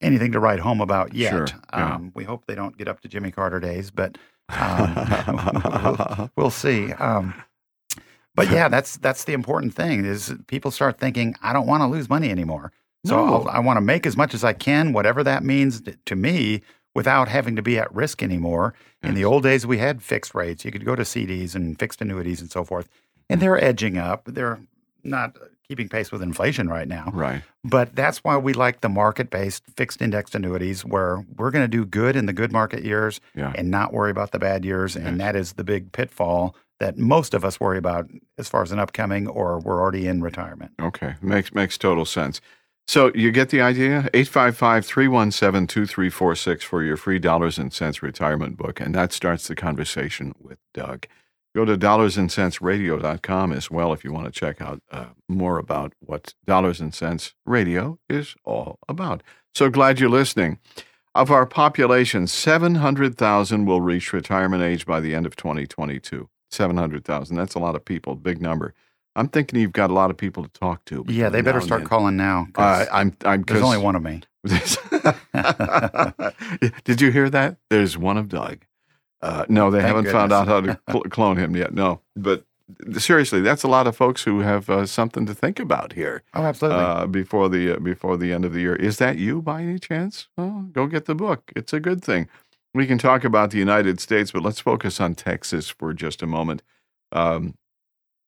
anything 0.00 0.32
to 0.32 0.40
write 0.40 0.60
home 0.60 0.80
about 0.80 1.14
yet? 1.14 1.30
Sure, 1.30 1.46
yeah. 1.72 1.94
Um, 1.94 2.12
we 2.14 2.24
hope 2.24 2.46
they 2.46 2.54
don't 2.54 2.76
get 2.76 2.88
up 2.88 3.00
to 3.00 3.08
Jimmy 3.08 3.30
Carter 3.30 3.60
days, 3.60 3.90
but 3.90 4.16
um, 4.48 4.94
we'll, 5.84 6.30
we'll 6.36 6.50
see. 6.50 6.92
Um, 6.94 7.34
but 8.34 8.50
yeah, 8.50 8.68
that's 8.68 8.96
that's 8.98 9.24
the 9.24 9.32
important 9.32 9.74
thing 9.74 10.04
is 10.04 10.34
people 10.46 10.70
start 10.70 10.98
thinking, 10.98 11.34
I 11.42 11.52
don't 11.52 11.66
want 11.66 11.82
to 11.82 11.86
lose 11.86 12.08
money 12.08 12.30
anymore. 12.30 12.72
So 13.04 13.16
No. 13.16 13.34
I'll, 13.34 13.48
I 13.48 13.58
want 13.58 13.76
to 13.78 13.80
make 13.82 14.06
as 14.06 14.16
much 14.16 14.34
as 14.34 14.44
I 14.44 14.52
can, 14.52 14.92
whatever 14.92 15.24
that 15.24 15.42
means 15.42 15.82
to 16.06 16.16
me, 16.16 16.62
without 16.94 17.28
having 17.28 17.56
to 17.56 17.62
be 17.62 17.78
at 17.78 17.92
risk 17.94 18.22
anymore. 18.22 18.74
In 19.02 19.14
the 19.14 19.24
old 19.24 19.42
days, 19.42 19.66
we 19.66 19.78
had 19.78 20.02
fixed 20.02 20.34
rates. 20.34 20.64
You 20.64 20.70
could 20.70 20.84
go 20.84 20.94
to 20.94 21.02
CDs 21.02 21.54
and 21.54 21.78
fixed 21.78 22.00
annuities 22.02 22.40
and 22.42 22.50
so 22.50 22.64
forth, 22.64 22.88
and 23.30 23.40
they're 23.40 23.62
edging 23.62 23.96
up. 23.96 24.24
They're 24.26 24.60
not 25.04 25.36
uh, 25.36 25.46
keeping 25.66 25.88
pace 25.88 26.10
with 26.10 26.22
inflation 26.22 26.68
right 26.68 26.88
now. 26.88 27.10
Right. 27.12 27.42
But 27.64 27.94
that's 27.94 28.18
why 28.18 28.36
we 28.36 28.52
like 28.52 28.80
the 28.80 28.88
market 28.88 29.30
based 29.30 29.62
fixed 29.76 30.02
indexed 30.02 30.34
annuities 30.34 30.84
where 30.84 31.24
we're 31.36 31.50
going 31.50 31.64
to 31.64 31.68
do 31.68 31.84
good 31.84 32.16
in 32.16 32.26
the 32.26 32.32
good 32.32 32.52
market 32.52 32.82
years 32.84 33.20
Yeah. 33.34 33.52
and 33.54 33.70
not 33.70 33.92
worry 33.92 34.10
about 34.10 34.32
the 34.32 34.38
bad 34.38 34.64
years. 34.64 34.96
Yes. 34.96 35.04
And 35.06 35.20
that 35.20 35.36
is 35.36 35.52
the 35.54 35.64
big 35.64 35.92
pitfall 35.92 36.56
that 36.80 36.96
most 36.96 37.34
of 37.34 37.44
us 37.44 37.60
worry 37.60 37.76
about 37.78 38.08
as 38.38 38.48
far 38.48 38.62
as 38.62 38.72
an 38.72 38.78
upcoming 38.78 39.28
or 39.28 39.60
we're 39.60 39.80
already 39.80 40.06
in 40.06 40.22
retirement. 40.22 40.72
Okay. 40.80 41.14
Makes 41.20 41.52
makes 41.54 41.76
total 41.78 42.04
sense. 42.04 42.40
So 42.88 43.12
you 43.14 43.30
get 43.30 43.50
the 43.50 43.60
idea? 43.60 44.08
855 44.14 44.84
317 44.84 45.66
2346 45.68 46.64
for 46.64 46.82
your 46.82 46.96
free 46.96 47.18
dollars 47.20 47.58
and 47.58 47.72
cents 47.72 48.02
retirement 48.02 48.56
book. 48.56 48.80
And 48.80 48.94
that 48.96 49.12
starts 49.12 49.46
the 49.46 49.54
conversation 49.54 50.34
with 50.40 50.58
Doug. 50.74 51.06
Go 51.54 51.64
to 51.64 51.76
dollarsandcentsradio.com 51.76 53.52
as 53.52 53.70
well 53.70 53.92
if 53.92 54.04
you 54.04 54.12
want 54.12 54.26
to 54.26 54.32
check 54.32 54.60
out 54.60 54.80
uh, 54.92 55.06
more 55.28 55.58
about 55.58 55.94
what 55.98 56.34
Dollars 56.46 56.80
and 56.80 56.94
Cents 56.94 57.34
Radio 57.44 57.98
is 58.08 58.36
all 58.44 58.78
about. 58.88 59.24
So 59.54 59.68
glad 59.68 59.98
you're 59.98 60.08
listening. 60.08 60.58
Of 61.12 61.32
our 61.32 61.46
population, 61.46 62.28
700,000 62.28 63.64
will 63.64 63.80
reach 63.80 64.12
retirement 64.12 64.62
age 64.62 64.86
by 64.86 65.00
the 65.00 65.12
end 65.12 65.26
of 65.26 65.34
2022. 65.34 66.28
700,000. 66.52 67.36
That's 67.36 67.56
a 67.56 67.58
lot 67.58 67.74
of 67.74 67.84
people, 67.84 68.14
big 68.14 68.40
number. 68.40 68.74
I'm 69.16 69.28
thinking 69.28 69.58
you've 69.58 69.72
got 69.72 69.90
a 69.90 69.92
lot 69.92 70.10
of 70.10 70.16
people 70.16 70.44
to 70.44 70.50
talk 70.50 70.84
to. 70.86 71.04
Yeah, 71.08 71.30
they 71.30 71.42
better 71.42 71.60
start 71.60 71.84
calling 71.84 72.16
now. 72.16 72.46
Uh, 72.54 72.86
I'm, 72.92 73.16
I'm, 73.24 73.42
there's 73.42 73.62
only 73.62 73.78
one 73.78 73.96
of 73.96 74.02
me. 74.02 74.22
Did 76.84 77.00
you 77.00 77.10
hear 77.10 77.28
that? 77.28 77.56
There's 77.70 77.98
one 77.98 78.16
of 78.16 78.28
Doug. 78.28 78.64
Uh, 79.22 79.44
no, 79.48 79.70
they 79.70 79.78
Thank 79.80 79.88
haven't 79.96 80.12
found 80.12 80.32
out 80.32 80.48
how 80.48 80.60
to 80.62 80.80
cl- 80.90 81.02
clone 81.04 81.36
him 81.36 81.54
yet. 81.56 81.74
No, 81.74 82.00
but 82.16 82.44
seriously, 82.98 83.40
that's 83.40 83.62
a 83.62 83.68
lot 83.68 83.86
of 83.86 83.96
folks 83.96 84.22
who 84.24 84.40
have 84.40 84.70
uh, 84.70 84.86
something 84.86 85.26
to 85.26 85.34
think 85.34 85.58
about 85.60 85.92
here 85.92 86.22
Oh, 86.34 86.42
absolutely. 86.42 86.80
uh, 86.84 87.06
before 87.06 87.48
the 87.48 87.76
uh, 87.76 87.78
before 87.80 88.16
the 88.16 88.32
end 88.32 88.44
of 88.44 88.52
the 88.52 88.60
year. 88.60 88.74
Is 88.76 88.96
that 88.98 89.18
you 89.18 89.42
by 89.42 89.62
any 89.62 89.78
chance? 89.78 90.28
Well, 90.36 90.68
go 90.72 90.86
get 90.86 91.04
the 91.04 91.14
book. 91.14 91.52
It's 91.54 91.72
a 91.72 91.80
good 91.80 92.02
thing. 92.02 92.28
We 92.72 92.86
can 92.86 92.98
talk 92.98 93.24
about 93.24 93.50
the 93.50 93.58
United 93.58 93.98
States, 94.00 94.30
but 94.30 94.42
let's 94.42 94.60
focus 94.60 95.00
on 95.00 95.14
Texas 95.16 95.68
for 95.68 95.92
just 95.92 96.22
a 96.22 96.26
moment. 96.26 96.62
Um, 97.12 97.56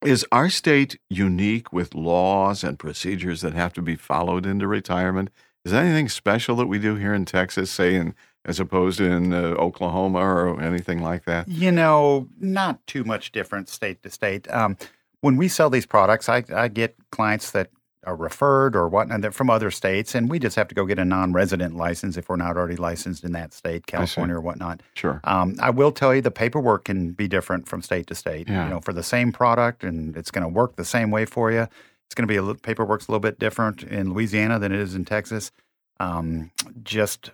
is 0.04 0.26
our 0.32 0.50
state 0.50 0.98
unique 1.08 1.72
with 1.72 1.94
laws 1.94 2.64
and 2.64 2.76
procedures 2.76 3.40
that 3.42 3.54
have 3.54 3.72
to 3.74 3.82
be 3.82 3.94
followed 3.94 4.44
into 4.44 4.66
retirement? 4.66 5.30
Is 5.64 5.70
there 5.70 5.84
anything 5.84 6.08
special 6.08 6.56
that 6.56 6.66
we 6.66 6.80
do 6.80 6.96
here 6.96 7.14
in 7.14 7.24
Texas, 7.24 7.70
say, 7.70 7.94
in, 7.94 8.16
as 8.44 8.58
opposed 8.60 8.98
to 8.98 9.04
in 9.04 9.32
uh, 9.32 9.54
Oklahoma 9.58 10.18
or 10.18 10.60
anything 10.60 11.02
like 11.02 11.24
that? 11.24 11.48
You 11.48 11.72
know, 11.72 12.28
not 12.40 12.86
too 12.86 13.04
much 13.04 13.32
different 13.32 13.68
state 13.68 14.02
to 14.02 14.10
state. 14.10 14.50
Um, 14.50 14.76
when 15.20 15.36
we 15.36 15.48
sell 15.48 15.70
these 15.70 15.86
products, 15.86 16.28
I, 16.28 16.44
I 16.52 16.68
get 16.68 16.96
clients 17.10 17.52
that 17.52 17.70
are 18.04 18.16
referred 18.16 18.74
or 18.74 18.88
whatnot 18.88 19.32
from 19.32 19.48
other 19.48 19.70
states, 19.70 20.14
and 20.16 20.28
we 20.28 20.40
just 20.40 20.56
have 20.56 20.66
to 20.66 20.74
go 20.74 20.84
get 20.84 20.98
a 20.98 21.04
non-resident 21.04 21.76
license 21.76 22.16
if 22.16 22.28
we're 22.28 22.34
not 22.34 22.56
already 22.56 22.74
licensed 22.74 23.22
in 23.22 23.30
that 23.30 23.52
state, 23.52 23.86
California 23.86 24.34
or 24.34 24.40
whatnot. 24.40 24.82
Sure. 24.94 25.20
Um, 25.22 25.56
I 25.60 25.70
will 25.70 25.92
tell 25.92 26.12
you 26.12 26.20
the 26.20 26.32
paperwork 26.32 26.86
can 26.86 27.12
be 27.12 27.28
different 27.28 27.68
from 27.68 27.80
state 27.80 28.08
to 28.08 28.16
state. 28.16 28.48
Yeah. 28.48 28.64
You 28.64 28.70
know, 28.70 28.80
for 28.80 28.92
the 28.92 29.04
same 29.04 29.30
product, 29.30 29.84
and 29.84 30.16
it's 30.16 30.32
going 30.32 30.42
to 30.42 30.48
work 30.48 30.74
the 30.74 30.84
same 30.84 31.12
way 31.12 31.24
for 31.24 31.52
you. 31.52 31.68
It's 32.06 32.14
going 32.16 32.26
to 32.26 32.32
be 32.32 32.36
a 32.36 32.42
little, 32.42 32.60
paperwork's 32.60 33.06
a 33.06 33.12
little 33.12 33.20
bit 33.20 33.38
different 33.38 33.84
in 33.84 34.12
Louisiana 34.12 34.58
than 34.58 34.72
it 34.72 34.80
is 34.80 34.96
in 34.96 35.04
Texas. 35.04 35.52
Um, 36.00 36.50
just 36.82 37.30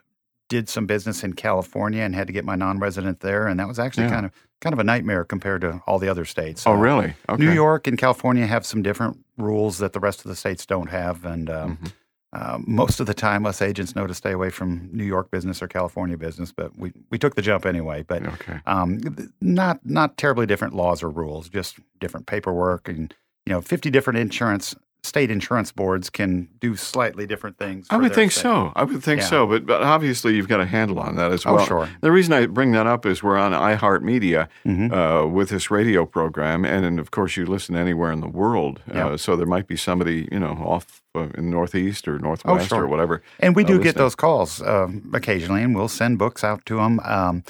did 0.48 0.68
some 0.68 0.86
business 0.86 1.22
in 1.22 1.34
California 1.34 2.02
and 2.02 2.14
had 2.14 2.26
to 2.26 2.32
get 2.32 2.44
my 2.44 2.56
non-resident 2.56 3.20
there, 3.20 3.46
and 3.46 3.60
that 3.60 3.68
was 3.68 3.78
actually 3.78 4.04
Yeah. 4.04 4.10
kind 4.10 4.26
of 4.26 4.32
kind 4.60 4.72
of 4.72 4.80
a 4.80 4.84
nightmare 4.84 5.24
compared 5.24 5.60
to 5.60 5.80
all 5.86 6.00
the 6.00 6.08
other 6.08 6.24
states. 6.24 6.66
Oh, 6.66 6.72
really? 6.72 7.14
Okay. 7.28 7.44
New 7.44 7.52
York 7.52 7.86
and 7.86 7.96
California 7.96 8.44
have 8.44 8.66
some 8.66 8.82
different 8.82 9.18
rules 9.36 9.78
that 9.78 9.92
the 9.92 10.00
rest 10.00 10.24
of 10.24 10.28
the 10.30 10.34
states 10.34 10.66
don't 10.66 10.90
have, 10.90 11.24
and 11.24 11.48
um, 11.48 11.76
Mhm. 11.80 11.92
uh, 12.32 12.58
most 12.66 12.98
of 12.98 13.06
the 13.06 13.14
time, 13.14 13.46
us 13.46 13.62
agents 13.62 13.94
know 13.94 14.06
to 14.08 14.14
stay 14.14 14.32
away 14.32 14.50
from 14.50 14.88
New 14.92 15.04
York 15.04 15.30
business 15.30 15.62
or 15.62 15.68
California 15.68 16.16
business. 16.16 16.50
But 16.50 16.76
we 16.76 16.92
we 17.10 17.18
took 17.18 17.36
the 17.36 17.42
jump 17.42 17.64
anyway. 17.66 18.02
But 18.02 18.26
Okay. 18.26 18.58
um, 18.66 18.98
not 19.40 19.78
not 19.86 20.16
terribly 20.16 20.46
different 20.46 20.74
laws 20.74 21.02
or 21.04 21.08
rules, 21.10 21.48
just 21.48 21.78
different 22.00 22.26
paperwork, 22.26 22.88
and 22.88 23.14
you 23.46 23.52
know, 23.52 23.60
fifty 23.60 23.90
different 23.90 24.18
insurance 24.18 24.74
state 25.04 25.30
insurance 25.30 25.70
boards 25.72 26.10
can 26.10 26.48
do 26.60 26.74
slightly 26.76 27.26
different 27.26 27.56
things. 27.56 27.86
I 27.88 27.96
would 27.96 28.12
think 28.14 28.32
state. 28.32 28.42
so. 28.42 28.72
I 28.74 28.84
would 28.84 29.02
think 29.02 29.20
Yeah. 29.20 29.26
so. 29.28 29.46
But, 29.46 29.64
but 29.64 29.82
obviously, 29.82 30.34
you've 30.34 30.48
got 30.48 30.60
a 30.60 30.66
handle 30.66 30.98
on 30.98 31.14
that 31.16 31.32
as 31.32 31.44
well. 31.44 31.54
Oh, 31.54 31.56
well. 31.58 31.66
sure. 31.66 31.88
The 32.00 32.10
reason 32.10 32.32
I 32.34 32.46
bring 32.46 32.72
that 32.72 32.86
up 32.86 33.06
is 33.06 33.22
we're 33.22 33.38
on 33.38 33.52
iHeartMedia 33.52 34.48
Mhm. 34.66 34.92
uh, 34.92 35.26
with 35.28 35.50
this 35.50 35.70
radio 35.70 36.04
program, 36.04 36.64
and, 36.64 36.84
and 36.84 36.98
of 36.98 37.10
course, 37.10 37.36
you 37.36 37.46
listen 37.46 37.76
anywhere 37.76 38.10
in 38.12 38.20
the 38.20 38.28
world. 38.28 38.80
Uh, 38.90 38.94
Yeah. 38.94 39.16
so 39.16 39.36
there 39.36 39.46
might 39.46 39.66
be 39.66 39.76
somebody, 39.76 40.28
you 40.32 40.40
know, 40.40 40.58
off 40.66 41.00
uh, 41.14 41.28
in 41.36 41.48
Northeast 41.50 42.06
or 42.08 42.18
Northwest 42.18 42.66
Oh, 42.72 42.76
sure. 42.76 42.84
or 42.84 42.86
whatever. 42.88 43.22
And 43.40 43.56
we 43.56 43.64
uh, 43.64 43.68
do 43.68 43.78
get 43.80 43.94
those 43.94 44.14
calls 44.14 44.60
um, 44.62 45.10
occasionally, 45.14 45.62
and 45.62 45.74
we'll 45.74 45.88
send 45.88 46.18
books 46.18 46.44
out 46.44 46.66
to 46.66 46.76
them. 46.76 47.00
Um, 47.04 47.44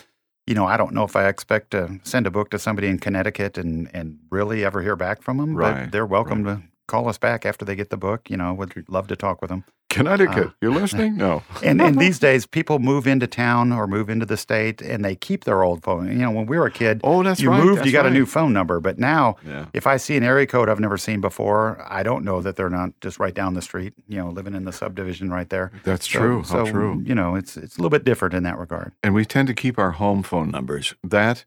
you 0.46 0.54
know, 0.54 0.66
I 0.66 0.76
don't 0.78 0.94
know 0.94 1.04
if 1.04 1.16
I 1.16 1.26
expect 1.28 1.72
to 1.72 1.98
send 2.04 2.26
a 2.26 2.30
book 2.30 2.50
to 2.50 2.58
somebody 2.58 2.88
in 2.88 2.98
Connecticut 2.98 3.58
and, 3.58 3.90
and 3.92 4.18
really 4.30 4.64
ever 4.64 4.80
hear 4.82 4.96
back 4.96 5.22
from 5.22 5.38
them, 5.38 5.54
Right, 5.56 5.82
but 5.84 5.92
they're 5.92 6.06
welcome 6.06 6.44
to 6.44 6.62
call 6.88 7.08
us 7.08 7.18
back 7.18 7.46
after 7.46 7.64
they 7.64 7.76
get 7.76 7.90
the 7.90 7.96
book. 7.96 8.28
You 8.28 8.36
know, 8.36 8.52
would 8.54 8.84
love 8.88 9.06
to 9.08 9.14
talk 9.16 9.40
with 9.40 9.50
them. 9.50 9.62
Connecticut, 9.90 10.48
Uh, 10.48 10.50
you're 10.60 10.70
listening? 10.72 11.16
No. 11.16 11.42
And, 11.64 11.80
and 11.80 11.98
these 11.98 12.18
days, 12.28 12.44
people 12.44 12.78
move 12.78 13.06
into 13.06 13.26
town 13.26 13.72
or 13.72 13.86
move 13.86 14.10
into 14.10 14.26
the 14.26 14.36
state, 14.36 14.82
and 14.82 15.02
they 15.02 15.16
keep 15.16 15.44
their 15.44 15.62
old 15.62 15.82
phone. 15.82 16.08
You 16.08 16.18
know, 16.18 16.30
when 16.30 16.44
we 16.46 16.58
were 16.58 16.66
a 16.66 16.70
kid, 16.70 17.00
Oh, 17.02 17.22
that's 17.22 17.40
you 17.40 17.48
right. 17.50 17.62
moved, 17.64 17.78
that's 17.78 17.86
you 17.86 17.92
got 17.92 18.04
a 18.04 18.10
new 18.10 18.26
phone 18.26 18.52
number. 18.52 18.80
But 18.80 18.98
now, 18.98 19.36
Yeah. 19.46 19.64
if 19.72 19.86
I 19.86 19.96
see 19.96 20.16
an 20.18 20.24
area 20.24 20.46
code 20.46 20.68
I've 20.68 20.78
never 20.78 20.98
seen 20.98 21.22
before, 21.22 21.82
I 21.88 22.02
don't 22.02 22.22
know 22.22 22.42
that 22.42 22.56
they're 22.56 22.68
not 22.68 22.90
just 23.00 23.18
right 23.18 23.34
down 23.34 23.54
the 23.54 23.62
street. 23.62 23.94
You 24.08 24.18
know, 24.18 24.28
living 24.28 24.54
in 24.54 24.64
the 24.66 24.72
subdivision 24.72 25.30
right 25.30 25.48
there. 25.48 25.72
That's 25.84 26.06
So- 26.08 26.18
true. 26.18 26.42
So, 26.44 26.66
How 26.66 26.70
true. 26.70 27.02
You 27.04 27.14
know, 27.14 27.34
it's 27.34 27.56
it's 27.56 27.76
a 27.78 27.80
little 27.80 27.90
bit 27.98 28.04
different 28.04 28.34
in 28.34 28.42
that 28.42 28.58
regard. 28.58 28.92
And 29.02 29.14
we 29.14 29.24
tend 29.24 29.48
to 29.48 29.54
keep 29.54 29.78
our 29.78 29.92
home 29.92 30.22
phone 30.22 30.50
numbers. 30.50 30.94
That 31.02 31.46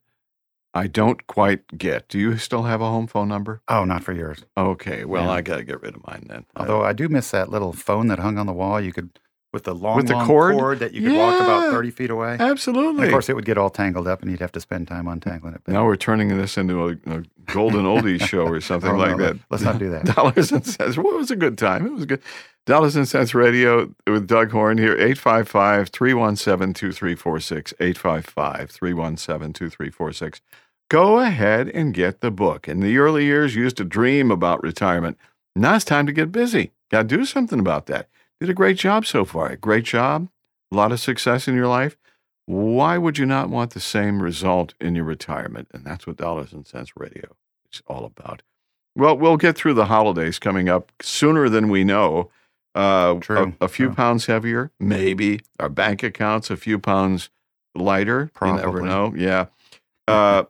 I 0.73 0.87
don't 0.87 1.27
quite 1.27 1.77
get. 1.77 2.07
Do 2.07 2.17
you 2.17 2.37
still 2.37 2.63
have 2.63 2.79
a 2.81 2.85
home 2.89 3.07
phone 3.07 3.27
number? 3.27 3.61
Oh, 3.67 3.83
not 3.83 4.03
for 4.03 4.13
yours. 4.13 4.45
Okay. 4.57 5.03
Well, 5.03 5.25
Yeah. 5.25 5.31
I 5.31 5.41
got 5.41 5.57
to 5.57 5.63
get 5.63 5.81
rid 5.81 5.95
of 5.95 6.07
mine 6.07 6.25
then. 6.29 6.45
Although 6.55 6.83
I 6.83 6.93
do 6.93 7.09
miss 7.09 7.31
that 7.31 7.49
little 7.49 7.73
phone 7.73 8.07
that 8.07 8.19
hung 8.19 8.37
on 8.37 8.45
the 8.47 8.53
wall. 8.53 8.79
You 8.79 8.93
could 8.93 9.09
with 9.53 9.63
the 9.65 9.75
long, 9.75 9.97
With 9.97 10.07
the 10.07 10.13
long 10.13 10.27
cord? 10.27 10.79
that 10.79 10.93
you 10.93 11.01
could 11.09 11.17
walk 11.17 11.41
about 11.41 11.71
thirty 11.71 11.91
feet 11.91 12.09
away. 12.09 12.33
And 12.33 12.41
absolutely. 12.41 13.07
of 13.07 13.11
course, 13.11 13.29
it 13.29 13.35
would 13.35 13.45
get 13.45 13.57
all 13.57 13.69
tangled 13.69 14.07
up, 14.07 14.21
and 14.21 14.31
you'd 14.31 14.39
have 14.39 14.51
to 14.53 14.61
spend 14.61 14.87
time 14.87 15.07
untangling 15.07 15.53
it. 15.55 15.61
But 15.65 15.73
Now 15.73 15.85
we're 15.85 15.95
turning 15.97 16.29
this 16.37 16.57
into 16.57 16.87
a, 16.87 16.91
a 17.07 17.23
golden 17.47 17.85
oldies 17.85 18.21
show 18.27 18.47
or 18.47 18.61
something 18.61 18.91
Oh, 18.91 18.95
like 18.95 19.17
no, 19.17 19.23
that. 19.33 19.37
let's 19.49 19.63
not 19.63 19.77
do 19.79 19.89
that. 19.89 20.05
Dollars 20.15 20.51
and 20.51 20.65
cents. 20.65 20.97
Well, 20.97 21.13
it 21.15 21.17
was 21.17 21.31
a 21.31 21.35
good 21.35 21.57
time. 21.57 21.85
It 21.85 21.91
was 21.93 22.05
good. 22.05 22.21
Dollars 22.65 22.95
and 22.95 23.07
cents 23.07 23.33
radio 23.33 23.93
with 24.05 24.27
Doug 24.27 24.51
Horn 24.51 24.77
here. 24.77 24.93
855 24.93 25.89
317 25.89 26.73
2346. 26.73 27.73
855 27.79 28.69
317 28.69 29.53
2346. 29.53 30.41
Go 30.89 31.19
ahead 31.19 31.69
and 31.69 31.93
get 31.93 32.21
the 32.21 32.31
book. 32.31 32.67
In 32.67 32.81
the 32.81 32.97
early 32.97 33.25
years, 33.25 33.55
you 33.55 33.63
used 33.63 33.77
to 33.77 33.83
dream 33.85 34.29
about 34.29 34.61
retirement. 34.61 35.17
Now 35.55 35.75
it's 35.75 35.85
time 35.85 36.05
to 36.05 36.11
get 36.13 36.31
busy. 36.31 36.71
Got 36.89 37.09
to 37.09 37.17
do 37.17 37.25
something 37.25 37.59
about 37.59 37.85
that. 37.87 38.07
Did 38.41 38.49
a 38.49 38.55
great 38.55 38.77
job 38.77 39.05
so 39.05 39.23
far. 39.23 39.49
A 39.49 39.55
great 39.55 39.85
job. 39.85 40.27
A 40.71 40.75
lot 40.75 40.91
of 40.91 40.99
success 40.99 41.47
in 41.47 41.53
your 41.53 41.67
life. 41.67 41.95
Why 42.47 42.97
would 42.97 43.19
you 43.19 43.27
not 43.27 43.49
want 43.51 43.71
the 43.71 43.79
same 43.79 44.19
result 44.19 44.73
in 44.81 44.95
your 44.95 45.05
retirement? 45.05 45.67
And 45.75 45.85
that's 45.85 46.07
what 46.07 46.17
Dollars 46.17 46.51
and 46.51 46.65
Cents 46.65 46.91
Radio 46.97 47.35
is 47.71 47.83
all 47.85 48.03
about. 48.03 48.41
Well, 48.95 49.15
we'll 49.15 49.37
get 49.37 49.55
through 49.55 49.75
the 49.75 49.85
holidays 49.85 50.39
coming 50.39 50.69
up 50.69 50.91
sooner 51.03 51.49
than 51.49 51.69
we 51.69 51.83
know. 51.83 52.31
Uh, 52.73 53.13
True, 53.19 53.53
A, 53.61 53.65
a 53.65 53.67
few 53.67 53.87
true. 53.87 53.95
pounds 53.95 54.25
heavier, 54.25 54.71
maybe. 54.79 55.41
Our 55.59 55.69
bank 55.69 56.01
accounts 56.01 56.49
a 56.49 56.57
few 56.57 56.79
pounds 56.79 57.29
lighter. 57.75 58.31
You 58.41 58.53
never 58.53 58.81
Probably. 58.81 58.89
know. 58.89 59.13
Yeah. 59.15 59.45
Uh, 60.07 60.43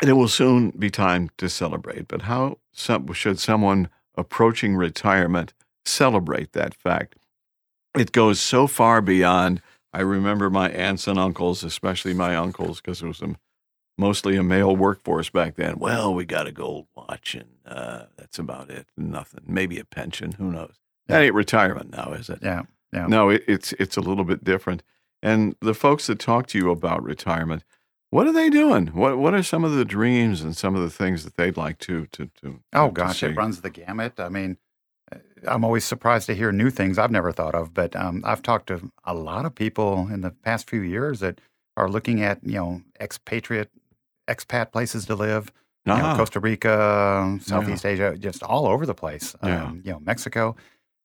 and 0.00 0.10
it 0.10 0.12
will 0.12 0.28
soon 0.28 0.70
be 0.70 0.90
time 0.90 1.30
to 1.38 1.48
celebrate. 1.48 2.06
But 2.06 2.22
how 2.22 2.58
some, 2.72 3.10
should 3.14 3.40
someone 3.40 3.88
approaching 4.16 4.76
retirement 4.76 5.54
celebrate 5.86 6.52
that 6.52 6.74
fact? 6.74 7.16
It 7.96 8.12
goes 8.12 8.40
so 8.40 8.66
far 8.66 9.00
beyond. 9.00 9.62
I 9.92 10.00
remember 10.00 10.50
my 10.50 10.68
aunts 10.70 11.06
and 11.06 11.18
uncles, 11.18 11.64
especially 11.64 12.12
my 12.12 12.36
uncles, 12.36 12.80
because 12.80 13.02
it 13.02 13.06
was 13.06 13.22
a, 13.22 13.36
mostly 13.96 14.36
a 14.36 14.42
male 14.42 14.76
workforce 14.76 15.30
back 15.30 15.56
then. 15.56 15.78
Well, 15.78 16.12
we 16.12 16.26
got 16.26 16.46
a 16.46 16.52
gold 16.52 16.86
watch, 16.94 17.34
and 17.34 17.48
uh, 17.64 18.04
that's 18.16 18.38
about 18.38 18.70
it. 18.70 18.88
Nothing. 18.96 19.44
Maybe 19.46 19.78
a 19.78 19.84
pension. 19.84 20.32
Who 20.32 20.52
knows? 20.52 20.74
That 21.06 21.22
ain't 21.22 21.34
retirement 21.34 21.92
now, 21.92 22.12
is 22.12 22.28
it? 22.28 22.40
yeah, 22.42 22.62
yeah. 22.92 23.06
No, 23.06 23.30
it, 23.30 23.44
it's 23.46 23.72
it's 23.74 23.96
a 23.96 24.00
little 24.00 24.24
bit 24.24 24.44
different. 24.44 24.82
And 25.22 25.56
the 25.60 25.74
folks 25.74 26.08
that 26.08 26.18
talk 26.18 26.46
to 26.48 26.58
you 26.58 26.70
about 26.70 27.02
retirement, 27.02 27.64
what 28.10 28.26
are 28.26 28.32
they 28.32 28.50
doing? 28.50 28.88
What 28.88 29.18
what 29.18 29.32
are 29.32 29.42
some 29.42 29.64
of 29.64 29.72
the 29.72 29.84
dreams 29.84 30.42
and 30.42 30.56
some 30.56 30.74
of 30.74 30.82
the 30.82 30.90
things 30.90 31.24
that 31.24 31.36
they'd 31.36 31.56
like 31.56 31.78
to 31.78 32.06
to 32.06 32.26
to? 32.42 32.60
Oh 32.72 32.88
to 32.88 32.92
gosh, 32.92 33.20
see? 33.20 33.26
it 33.26 33.36
runs 33.36 33.62
the 33.62 33.70
gamut. 33.70 34.18
I 34.20 34.28
mean, 34.28 34.58
I'm 35.46 35.64
always 35.64 35.84
surprised 35.84 36.26
to 36.26 36.34
hear 36.34 36.50
new 36.50 36.70
things 36.70 36.98
I've 36.98 37.10
never 37.10 37.30
thought 37.32 37.54
of. 37.54 37.72
But 37.74 37.94
um, 37.94 38.22
I've 38.24 38.42
talked 38.42 38.66
to 38.68 38.90
a 39.04 39.14
lot 39.14 39.44
of 39.44 39.54
people 39.54 40.08
in 40.08 40.20
the 40.22 40.30
past 40.30 40.68
few 40.68 40.80
years 40.80 41.20
that 41.20 41.40
are 41.76 41.88
looking 41.88 42.22
at 42.22 42.40
you 42.42 42.54
know 42.54 42.82
expatriate, 43.00 43.70
expat 44.28 44.72
places 44.72 45.06
to 45.06 45.14
live. 45.14 45.52
You 45.84 45.92
know, 45.92 46.00
Ah, 46.02 46.16
Costa 46.16 46.40
Rica, 46.40 47.38
Southeast 47.42 47.86
Asia, 47.86 48.16
just 48.18 48.42
all 48.42 48.66
over 48.66 48.86
the 48.86 48.94
place. 48.94 49.36
Yeah. 49.42 49.64
Um, 49.66 49.82
you 49.84 49.92
know, 49.92 50.00
Mexico. 50.00 50.56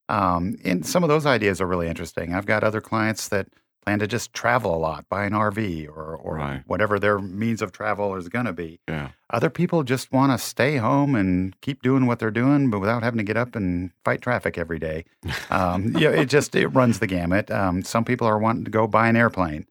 Um, 0.10 0.58
and 0.66 0.86
some 0.86 1.04
of 1.04 1.10
those 1.10 1.26
ideas 1.28 1.62
are 1.62 1.68
really 1.68 1.88
interesting. 1.88 2.34
I've 2.34 2.48
got 2.48 2.64
other 2.64 2.82
clients 2.82 3.28
that 3.28 3.48
plan 3.82 4.00
to 4.00 4.08
just 4.08 4.34
travel 4.34 4.76
a 4.76 4.78
lot, 4.78 5.06
buy 5.10 5.26
an 5.26 5.34
RV 5.34 5.88
or, 5.88 6.16
or 6.16 6.36
Right. 6.36 6.64
whatever 6.68 7.00
their 7.00 7.20
means 7.20 7.62
of 7.62 7.72
travel 7.72 8.16
is 8.16 8.30
going 8.30 8.46
to 8.46 8.54
be. 8.54 8.80
Yeah. 8.88 9.10
Other 9.32 9.50
people 9.50 9.84
just 9.84 10.12
want 10.12 10.32
to 10.32 10.38
stay 10.38 10.78
home 10.78 11.16
and 11.16 11.60
keep 11.62 11.82
doing 11.82 12.06
what 12.06 12.20
they're 12.20 12.32
doing, 12.32 12.70
but 12.70 12.80
without 12.80 13.02
having 13.04 13.18
to 13.18 13.24
get 13.24 13.38
up 13.38 13.56
and 13.56 13.92
fight 14.06 14.22
traffic 14.22 14.58
every 14.58 14.78
day. 14.80 15.06
Um, 15.50 15.94
yeah, 15.98 16.10
it 16.10 16.26
just 16.26 16.56
it 16.56 16.68
runs 16.68 17.00
the 17.00 17.08
gamut. 17.08 17.50
Um, 17.50 17.82
some 17.84 18.06
people 18.06 18.28
are 18.28 18.38
wanting 18.38 18.66
to 18.66 18.72
go 18.72 18.88
buy 18.88 19.08
an 19.08 19.16
airplane. 19.16 19.66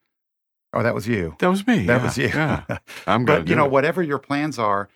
Oh, 0.73 0.83
that 0.83 0.95
was 0.95 1.09
you. 1.09 1.35
That 1.41 1.49
was 1.49 1.67
me. 1.67 1.85
That 1.87 1.99
yeah, 1.99 2.03
was 2.05 2.19
you. 2.19 2.29
Yeah. 2.29 2.63
I'm 3.07 3.25
going 3.25 3.41
but 3.43 3.49
you 3.49 3.57
know, 3.57 3.67
whatever 3.67 4.03
your 4.03 4.19
plans 4.19 4.59
are, 4.59 4.89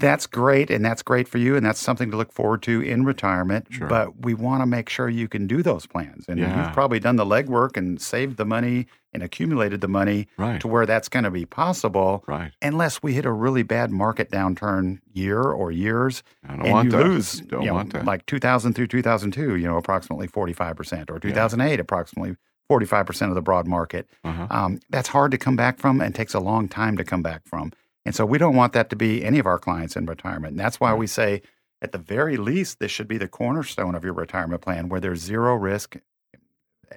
that's 0.00 0.26
great, 0.26 0.70
and 0.70 0.84
that's 0.84 1.02
great 1.02 1.26
for 1.28 1.38
you, 1.38 1.56
and 1.56 1.64
that's 1.64 1.80
something 1.80 2.10
to 2.10 2.16
look 2.16 2.32
forward 2.32 2.62
to 2.62 2.80
in 2.80 3.04
retirement. 3.04 3.66
Sure. 3.70 3.86
But 3.88 4.20
we 4.24 4.34
want 4.34 4.62
to 4.62 4.66
make 4.66 4.88
sure 4.88 5.08
you 5.08 5.28
can 5.28 5.46
do 5.46 5.62
those 5.62 5.86
plans, 5.86 6.26
and 6.28 6.38
Yeah. 6.38 6.64
you've 6.66 6.74
probably 6.74 7.00
done 7.00 7.16
the 7.16 7.24
legwork 7.24 7.76
and 7.76 8.00
saved 8.00 8.36
the 8.36 8.44
money 8.44 8.86
and 9.12 9.22
accumulated 9.22 9.80
the 9.80 9.88
money 9.88 10.28
Right. 10.36 10.60
to 10.60 10.68
where 10.68 10.84
that's 10.84 11.08
going 11.08 11.24
to 11.24 11.30
be 11.30 11.46
possible. 11.46 12.22
Right. 12.26 12.52
Unless 12.60 13.02
we 13.02 13.14
hit 13.14 13.24
a 13.24 13.32
really 13.32 13.62
bad 13.62 13.90
market 13.90 14.30
downturn 14.30 14.98
year 15.12 15.42
or 15.42 15.70
years, 15.72 16.22
I 16.46 16.48
don't 16.56 16.62
and 16.66 16.72
want 16.72 16.84
you 16.86 16.90
that. 16.92 17.06
lose, 17.06 17.40
Don't 17.48 17.62
you 17.62 17.68
know, 17.68 17.74
want 17.74 17.92
that. 17.94 18.04
like 18.04 18.26
2000 18.26 18.74
through 18.74 18.88
2002, 18.88 19.56
you 19.56 19.66
know, 19.66 19.76
approximately 19.76 20.28
45%, 20.28 21.10
or 21.10 21.18
2008, 21.18 21.80
approximately 21.80 22.36
45% 22.70 23.30
of 23.30 23.34
the 23.34 23.40
broad 23.40 23.66
market. 23.66 24.06
uh-huh. 24.24 24.46
Um, 24.50 24.78
that's 24.90 25.08
hard 25.08 25.30
to 25.30 25.38
come 25.38 25.56
back 25.56 25.78
from 25.78 26.02
and 26.02 26.14
takes 26.14 26.34
a 26.34 26.40
long 26.40 26.68
time 26.68 26.98
to 26.98 27.04
come 27.04 27.22
back 27.22 27.40
from. 27.46 27.72
And 28.08 28.14
so 28.14 28.24
we 28.24 28.38
don't 28.38 28.56
want 28.56 28.72
that 28.72 28.88
to 28.88 28.96
be 28.96 29.22
any 29.22 29.38
of 29.38 29.44
our 29.44 29.58
clients 29.58 29.94
in 29.94 30.06
retirement. 30.06 30.52
And 30.52 30.58
that's 30.58 30.80
why 30.80 30.94
we 30.94 31.06
say, 31.06 31.42
at 31.82 31.92
the 31.92 31.98
very 31.98 32.38
least, 32.38 32.78
this 32.78 32.90
should 32.90 33.06
be 33.06 33.18
the 33.18 33.28
cornerstone 33.28 33.94
of 33.94 34.02
your 34.02 34.14
retirement 34.14 34.62
plan 34.62 34.88
where 34.88 34.98
there's 34.98 35.20
zero 35.20 35.54
risk 35.56 35.98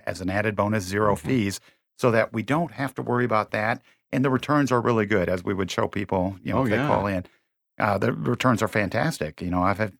as 0.05 0.21
an 0.21 0.29
added 0.29 0.55
bonus, 0.55 0.85
0 0.85 1.15
Mhm. 1.15 1.19
fees, 1.19 1.59
so 1.99 2.11
that 2.11 2.31
we 2.31 2.43
don't 2.43 2.71
have 2.71 2.95
to 2.95 3.01
worry 3.01 3.25
about 3.25 3.51
that. 3.51 3.81
And 4.13 4.23
the 4.23 4.29
returns 4.29 4.71
are 4.71 4.79
really 4.79 5.05
good, 5.05 5.27
as 5.27 5.43
we 5.43 5.53
would 5.53 5.69
show 5.69 5.89
people, 5.89 6.37
you 6.43 6.53
know, 6.53 6.59
Oh, 6.59 6.63
if 6.63 6.69
they 6.69 6.77
yeah. 6.77 6.87
call 6.87 7.07
in. 7.07 7.25
Uh, 7.77 7.97
the 7.97 8.13
returns 8.13 8.63
are 8.63 8.69
fantastic. 8.69 9.41
You 9.41 9.51
know, 9.51 9.63
I've 9.63 9.79
had 9.79 9.91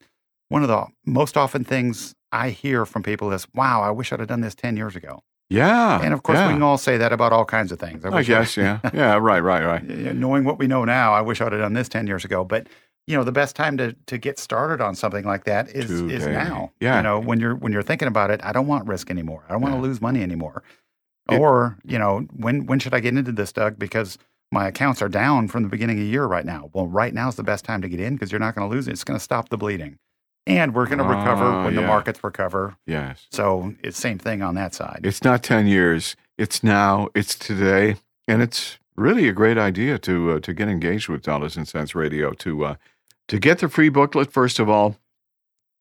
one 0.47 0.61
of 0.61 0.69
the 0.69 0.85
most 1.05 1.35
often 1.35 1.65
things 1.65 2.15
I 2.31 2.51
hear 2.51 2.85
from 2.85 3.03
people 3.03 3.33
is, 3.33 3.47
wow, 3.53 3.81
I 3.81 3.91
wish 3.91 4.13
I'd 4.13 4.19
have 4.19 4.29
done 4.29 4.39
this 4.39 4.55
10 4.55 4.77
years 4.77 4.95
ago. 4.95 5.23
Yeah. 5.51 6.01
And 6.01 6.13
of 6.13 6.23
course, 6.23 6.37
yeah. 6.37 6.47
we 6.47 6.53
can 6.53 6.63
all 6.63 6.77
say 6.77 6.97
that 6.97 7.11
about 7.11 7.33
all 7.33 7.45
kinds 7.45 7.71
of 7.71 7.79
things. 7.79 8.05
I 8.05 8.09
wish 8.09 8.27
guess, 8.27 8.55
yeah. 8.55 8.79
Yeah, 8.93 9.17
right, 9.17 9.39
right, 9.41 9.63
right. 9.65 9.83
Knowing 9.83 10.45
what 10.45 10.57
we 10.57 10.67
know 10.67 10.85
now, 10.85 11.13
I 11.13 11.21
wish 11.21 11.41
I 11.41 11.43
would 11.43 11.53
have 11.53 11.61
done 11.61 11.73
this 11.73 11.89
10 11.89 12.07
years 12.07 12.23
ago. 12.23 12.43
But, 12.45 12.67
you 13.07 13.17
know, 13.17 13.23
the 13.23 13.31
best 13.31 13.55
time 13.55 13.75
to, 13.77 13.93
to 14.05 14.17
get 14.17 14.39
started 14.39 14.81
on 14.81 14.95
something 14.95 15.25
like 15.25 15.43
that 15.43 15.69
is, 15.69 15.91
is 15.91 16.25
now. 16.25 16.71
Yeah. 16.79 16.97
You 16.97 17.03
know, 17.03 17.19
when 17.19 17.39
you're 17.39 17.55
when 17.55 17.71
you're 17.73 17.83
thinking 17.83 18.07
about 18.07 18.31
it, 18.31 18.39
I 18.43 18.51
don't 18.53 18.67
want 18.67 18.87
risk 18.87 19.11
anymore. 19.11 19.43
I 19.49 19.51
don't 19.53 19.61
want 19.61 19.73
Yeah. 19.73 19.81
to 19.81 19.87
lose 19.87 20.01
money 20.01 20.21
anymore. 20.23 20.63
It- 21.29 21.39
or, 21.39 21.77
you 21.83 21.99
know, 21.99 22.25
when 22.35 22.65
when 22.65 22.79
should 22.79 22.93
I 22.93 22.99
get 23.01 23.15
into 23.17 23.31
this, 23.31 23.51
Doug? 23.51 23.77
Because 23.77 24.17
my 24.53 24.67
accounts 24.67 25.01
are 25.01 25.09
down 25.09 25.47
from 25.47 25.63
the 25.63 25.69
beginning 25.69 25.97
of 25.97 26.03
the 26.03 26.09
year 26.09 26.25
right 26.25 26.45
now. 26.45 26.69
Well, 26.73 26.87
right 26.87 27.13
now 27.13 27.29
is 27.29 27.35
the 27.35 27.43
best 27.43 27.63
time 27.65 27.81
to 27.81 27.89
get 27.89 27.99
in 27.99 28.15
because 28.15 28.31
you're 28.31 28.39
not 28.39 28.53
going 28.55 28.69
to 28.69 28.73
lose 28.75 28.87
it. 28.87 28.91
It's 28.91 29.03
going 29.03 29.17
to 29.17 29.23
stop 29.23 29.49
the 29.49 29.57
bleeding. 29.57 29.97
And 30.47 30.73
we're 30.73 30.87
going 30.87 30.97
to 30.97 31.03
recover 31.03 31.43
Ah, 31.45 31.65
when 31.65 31.75
the 31.75 31.81
markets 31.83 32.23
recover. 32.23 32.75
Yes. 32.87 33.27
So 33.31 33.75
it's 33.83 33.97
same 33.97 34.17
thing 34.17 34.41
on 34.41 34.55
that 34.55 34.73
side. 34.73 35.01
It's 35.03 35.23
not 35.23 35.43
10 35.43 35.67
years. 35.67 36.15
It's 36.37 36.63
now, 36.63 37.09
it's 37.13 37.35
today. 37.35 37.97
And 38.27 38.41
it's 38.41 38.79
really 38.95 39.27
a 39.27 39.33
great 39.33 39.57
idea 39.57 39.97
to 39.99 40.31
uh, 40.33 40.39
to 40.39 40.53
get 40.53 40.67
engaged 40.67 41.09
with 41.09 41.21
Dollars 41.21 41.57
and 41.57 41.67
Cents 41.67 41.93
Radio 41.95 42.31
to 42.33 42.65
uh, 42.65 42.75
to 43.27 43.39
get 43.39 43.59
the 43.59 43.69
free 43.69 43.89
booklet 43.89 44.31
first 44.31 44.59
of 44.59 44.67
all. 44.69 44.97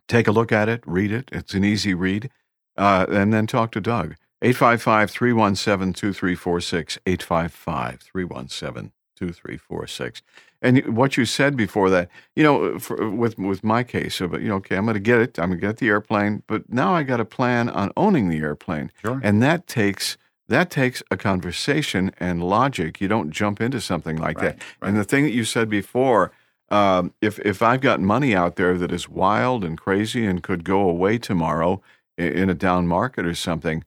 Take 0.09 0.27
a 0.27 0.33
look 0.33 0.53
at 0.53 0.69
it, 0.69 0.83
read 0.87 1.13
it. 1.13 1.29
It's 1.33 1.55
an 1.55 1.65
easy 1.65 1.95
read. 1.95 2.31
Uh, 2.77 3.07
and 3.11 3.33
then 3.33 3.47
talk 3.47 3.73
to 3.73 3.81
Doug. 3.81 4.17
855 4.43 5.11
317 5.11 5.93
2346. 5.93 6.99
855 7.07 8.01
317 8.01 8.93
2346. 9.17 10.23
And 10.63 10.95
what 10.97 11.17
you 11.17 11.25
said 11.25 11.57
before 11.57 11.89
that, 11.91 12.11
you 12.37 12.43
know, 12.43 12.75
uh, 12.75 12.79
for, 12.79 13.03
uh, 13.03 13.09
with 13.11 13.39
with 13.39 13.65
my 13.65 13.83
case, 13.83 14.21
of 14.21 14.35
uh, 14.35 14.39
you 14.39 14.49
know, 14.49 14.57
okay, 14.57 14.77
I'm 14.77 14.85
going 14.85 14.95
to 14.95 15.01
get 15.01 15.19
it. 15.21 15.39
I'm 15.39 15.49
going 15.51 15.61
to 15.61 15.67
get 15.67 15.79
the 15.79 15.89
airplane, 15.89 16.43
but 16.47 16.71
now 16.71 16.95
I 16.95 17.03
got 17.03 17.17
to 17.17 17.25
plan 17.25 17.69
on 17.71 17.93
owning 17.97 18.29
the 18.29 18.39
airplane, 18.39 18.93
Sure. 19.03 19.21
and 19.23 19.43
that 19.43 19.67
takes 19.67 20.19
that 20.49 20.69
takes 20.71 21.03
a 21.11 21.17
conversation 21.17 22.11
and 22.19 22.43
logic. 22.43 23.01
You 23.01 23.09
don't 23.09 23.31
jump 23.31 23.61
into 23.61 23.81
something 23.81 24.17
like 24.17 24.39
that. 24.41 24.59
Right, 24.83 24.89
And 24.89 24.97
the 24.99 25.05
thing 25.05 25.25
that 25.25 25.31
you 25.31 25.45
said 25.45 25.71
before, 25.71 26.33
um, 26.71 27.15
if 27.23 27.39
if 27.39 27.63
I've 27.63 27.81
got 27.81 28.01
money 28.01 28.35
out 28.35 28.57
there 28.57 28.77
that 28.77 28.93
is 28.93 29.09
wild 29.09 29.65
and 29.65 29.79
crazy 29.79 30.27
and 30.27 30.43
could 30.43 30.65
go 30.65 30.81
away 30.89 31.19
tomorrow 31.19 31.81
in 32.19 32.51
a 32.51 32.55
down 32.55 32.87
market 32.87 33.25
or 33.25 33.35
something, 33.35 33.83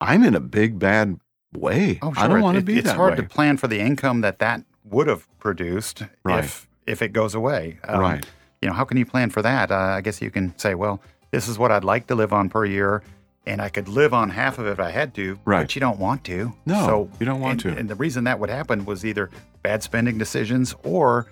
I'm 0.00 0.24
in 0.24 0.34
a 0.34 0.40
big 0.40 0.78
bad 0.80 1.20
way. 1.56 1.98
Oh, 2.02 2.12
sure. 2.12 2.24
I 2.24 2.26
don't 2.26 2.40
want 2.42 2.56
to 2.58 2.64
be 2.64 2.78
It's 2.78 2.90
hard 2.90 3.12
way. 3.12 3.16
to 3.18 3.22
plan 3.22 3.56
for 3.56 3.68
the 3.68 3.78
income 3.80 4.20
that 4.22 4.38
that 4.40 4.62
would 4.90 5.06
have 5.06 5.26
produced 5.38 6.02
Right. 6.24 6.44
if 6.44 6.66
if 6.86 7.02
it 7.02 7.12
goes 7.12 7.34
away. 7.34 7.78
Um, 7.86 8.00
right. 8.00 8.26
You 8.62 8.68
know, 8.68 8.74
how 8.74 8.84
can 8.84 8.96
you 8.96 9.04
plan 9.06 9.30
for 9.30 9.42
that? 9.42 9.70
Uh, 9.70 9.76
I 9.76 10.00
guess 10.00 10.20
you 10.22 10.30
can 10.30 10.56
say, 10.58 10.74
well, 10.74 11.00
this 11.30 11.46
is 11.48 11.58
what 11.58 11.70
I'd 11.70 11.84
like 11.84 12.06
to 12.08 12.14
live 12.14 12.32
on 12.32 12.48
per 12.48 12.64
year, 12.64 13.02
and 13.46 13.60
I 13.60 13.68
could 13.68 13.88
live 13.88 14.14
on 14.14 14.30
half 14.30 14.58
of 14.58 14.66
it 14.66 14.70
if 14.70 14.80
I 14.80 14.90
had 14.90 15.14
to. 15.14 15.38
Right. 15.44 15.62
But 15.62 15.74
you 15.76 15.80
don't 15.80 15.98
want 15.98 16.24
to. 16.24 16.52
No, 16.66 16.86
So 16.86 17.10
you 17.20 17.26
don't 17.26 17.40
want 17.40 17.64
and, 17.64 17.74
to. 17.74 17.80
And 17.80 17.88
the 17.90 17.94
reason 17.94 18.24
that 18.24 18.40
would 18.40 18.48
happen 18.50 18.84
was 18.86 19.04
either 19.04 19.30
bad 19.62 19.82
spending 19.82 20.16
decisions 20.18 20.74
or, 20.82 21.26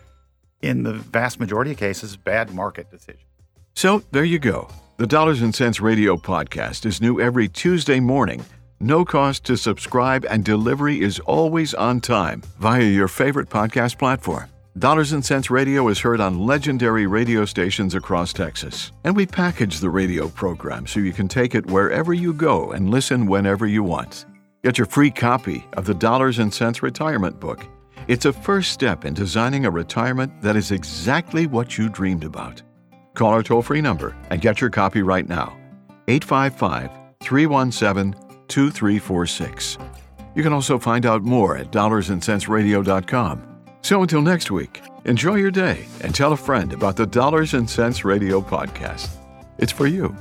in 0.61 0.83
the 0.83 0.93
vast 0.93 1.41
majority 1.41 1.73
of 1.73 1.79
cases, 1.79 2.17
bad 2.17 2.55
market 2.55 2.91
decisions. 2.91 3.25
So 3.75 4.03
there 4.13 4.25
you 4.25 4.39
go. 4.39 4.69
The 4.99 5.07
Dollars 5.07 5.43
and 5.43 5.55
Cents 5.55 5.81
Radio 5.81 6.17
podcast 6.17 6.87
is 6.87 7.01
new 7.01 7.21
every 7.21 7.49
Tuesday 7.49 7.99
morning. 8.01 8.45
No 8.81 9.07
cost 9.07 9.45
to 9.45 9.57
subscribe, 9.57 10.27
and 10.29 10.45
delivery 10.45 11.01
is 11.01 11.19
always 11.21 11.73
on 11.73 11.99
time 11.99 12.43
via 12.59 12.85
your 12.85 13.09
favorite 13.09 13.49
podcast 13.49 13.99
platform. 13.99 14.51
Dollars 14.79 15.13
and 15.13 15.25
Cents 15.25 15.51
Radio 15.51 15.89
is 15.89 15.99
heard 15.99 16.21
on 16.21 16.41
legendary 16.45 17.07
radio 17.07 17.47
stations 17.47 17.95
across 17.95 18.35
Texas. 18.35 18.93
And 19.05 19.17
we 19.17 19.25
package 19.25 19.81
the 19.81 19.89
radio 19.89 20.29
program 20.29 20.87
so 20.87 21.01
you 21.01 21.15
can 21.15 21.27
take 21.27 21.55
it 21.55 21.65
wherever 21.71 22.13
you 22.13 22.35
go 22.35 22.73
and 22.73 22.91
listen 22.91 23.25
whenever 23.25 23.67
you 23.67 23.83
want. 23.83 24.27
Get 24.63 24.77
your 24.77 24.87
free 24.87 25.11
copy 25.11 25.67
of 25.79 25.87
the 25.87 25.95
Dollars 25.95 26.39
and 26.39 26.53
Cents 26.53 26.83
Retirement 26.83 27.41
Book. 27.41 27.67
It's 28.09 28.27
a 28.27 28.33
first 28.33 28.73
step 28.73 29.07
in 29.07 29.15
designing 29.15 29.65
a 29.65 29.71
retirement 29.71 30.43
that 30.43 30.55
is 30.55 30.71
exactly 30.71 31.47
what 31.47 31.79
you 31.79 31.89
dreamed 31.89 32.25
about. 32.25 32.61
Call 33.15 33.33
our 33.33 33.43
toll 33.43 33.63
free 33.63 33.81
number 33.81 34.15
and 34.29 34.43
get 34.43 34.61
your 34.61 34.69
copy 34.69 35.01
right 35.01 35.27
now 35.27 35.57
855 36.09 36.91
317 37.23 38.26
2346. 38.49 39.79
You 40.35 40.43
can 40.43 40.53
also 40.53 40.79
find 40.79 41.07
out 41.07 41.23
more 41.23 41.57
at 41.57 41.71
dollarsandcentsradio.com. 41.71 43.43
So 43.83 44.03
until 44.03 44.23
next 44.23 44.51
week, 44.51 44.83
enjoy 45.05 45.37
your 45.37 45.51
day 45.51 45.87
and 46.03 46.15
tell 46.15 46.33
a 46.33 46.37
friend 46.37 46.73
about 46.73 46.97
the 46.97 47.07
Dollars 47.07 47.55
and 47.55 47.69
Cents 47.69 48.05
Radio 48.05 48.41
podcast. 48.41 49.09
It's 49.59 49.73
for 49.73 49.87
you. 49.87 50.15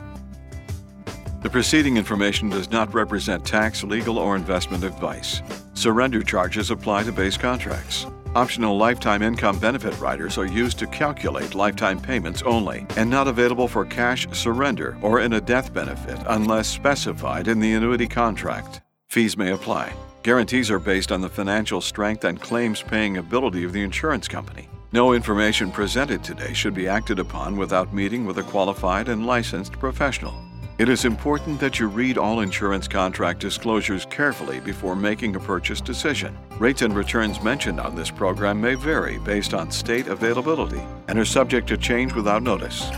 The 1.42 1.50
preceding 1.50 1.98
information 1.98 2.50
does 2.50 2.72
not 2.72 2.94
represent 2.94 3.46
tax, 3.46 3.84
legal, 3.84 4.18
or 4.18 4.36
investment 4.36 4.84
advice. 4.84 5.42
Surrender 5.76 6.24
charges 6.24 6.72
apply 6.72 7.04
to 7.04 7.12
base 7.12 7.38
contracts. 7.38 8.08
Optional 8.36 8.78
lifetime 8.78 9.22
income 9.22 9.58
benefit 9.60 9.98
riders 9.98 10.38
are 10.38 10.46
used 10.46 10.78
to 10.80 10.88
calculate 10.88 11.56
lifetime 11.56 12.02
payments 12.02 12.42
only 12.42 12.86
and 12.98 13.10
not 13.10 13.30
available 13.30 13.66
for 13.66 13.86
cash 13.86 14.28
surrender 14.34 14.98
or 15.02 15.22
in 15.22 15.32
a 15.32 15.40
death 15.40 15.74
benefit 15.74 16.18
unless 16.28 16.68
specified 16.68 17.48
in 17.48 17.62
the 17.62 17.76
annuity 17.76 18.10
contract. 18.10 18.82
Fees 19.08 19.38
may 19.38 19.54
apply. 19.54 19.94
Guarantees 20.24 20.70
are 20.70 20.80
based 20.80 21.14
on 21.14 21.22
the 21.22 21.30
financial 21.30 21.80
strength 21.80 22.26
and 22.26 22.42
claims 22.42 22.82
paying 22.82 23.16
ability 23.16 23.64
of 23.64 23.72
the 23.72 23.84
insurance 23.84 24.28
company. 24.28 24.68
No 24.92 25.14
information 25.14 25.72
presented 25.72 26.22
today 26.22 26.52
should 26.52 26.74
be 26.74 26.90
acted 26.90 27.20
upon 27.20 27.56
without 27.56 27.94
meeting 27.94 28.26
with 28.26 28.38
a 28.40 28.44
qualified 28.44 29.08
and 29.08 29.26
licensed 29.26 29.80
professional. 29.80 30.45
It 30.78 30.90
is 30.90 31.06
important 31.06 31.58
that 31.62 31.80
you 31.80 31.88
read 31.88 32.18
all 32.18 32.42
insurance 32.42 32.86
contract 32.86 33.40
disclosures 33.40 34.06
carefully 34.10 34.60
before 34.60 34.94
making 34.94 35.38
a 35.38 35.40
purchase 35.40 35.80
decision. 35.80 36.38
Rates 36.60 36.82
and 36.82 36.94
returns 36.94 37.42
mentioned 37.42 37.80
on 37.80 37.96
this 37.96 38.12
program 38.12 38.60
may 38.60 38.76
vary 38.76 39.18
based 39.20 39.54
on 39.54 39.72
state 39.72 40.08
availability 40.08 40.82
and 41.08 41.18
are 41.18 41.24
subject 41.24 41.70
to 41.70 41.78
change 41.78 42.14
without 42.14 42.44
notice. 42.44 42.92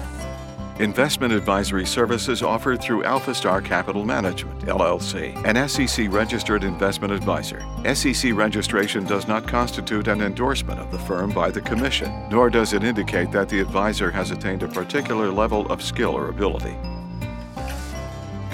Investment 0.80 1.32
advisory 1.32 1.86
services 1.86 2.42
offered 2.42 2.82
through 2.82 3.04
AlphaStar 3.04 3.64
Capital 3.64 4.04
Management, 4.04 4.60
LLC, 4.62 5.36
an 5.46 5.70
SEC 5.70 6.12
registered 6.12 6.64
investment 6.64 7.14
advisor. 7.14 7.64
SEC 7.94 8.34
registration 8.34 9.06
does 9.06 9.28
not 9.28 9.48
constitute 9.48 10.08
an 10.08 10.22
endorsement 10.22 10.80
of 10.80 10.92
the 10.92 11.00
firm 11.00 11.30
by 11.32 11.52
the 11.52 11.62
Commission, 11.62 12.12
nor 12.32 12.50
does 12.50 12.74
it 12.74 12.84
indicate 12.84 13.32
that 13.32 13.50
the 13.50 13.60
advisor 13.60 14.10
has 14.10 14.32
attained 14.32 14.64
a 14.64 14.68
particular 14.68 15.30
level 15.30 15.72
of 15.72 15.84
skill 15.84 16.18
or 16.18 16.30
ability. 16.30 16.76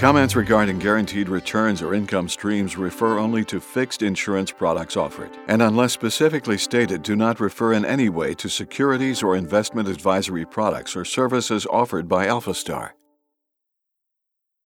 Comments 0.03 0.35
regarding 0.35 0.79
guaranteed 0.79 1.29
returns 1.29 1.81
or 1.81 1.93
income 1.93 2.27
streams 2.27 2.75
refer 2.75 3.19
only 3.19 3.45
to 3.45 3.61
fixed 3.61 4.01
insurance 4.01 4.51
products 4.51 4.97
offered, 4.97 5.29
and 5.47 5.61
unless 5.61 5.93
specifically 5.93 6.57
stated, 6.57 7.01
do 7.03 7.15
not 7.15 7.39
refer 7.39 7.71
in 7.71 7.85
any 7.85 8.09
way 8.09 8.33
to 8.33 8.49
securities 8.49 9.23
or 9.23 9.37
investment 9.37 9.87
advisory 9.87 10.45
products 10.45 10.97
or 10.97 11.05
services 11.05 11.65
offered 11.71 12.09
by 12.09 12.27
AlphaStar. 12.27 12.89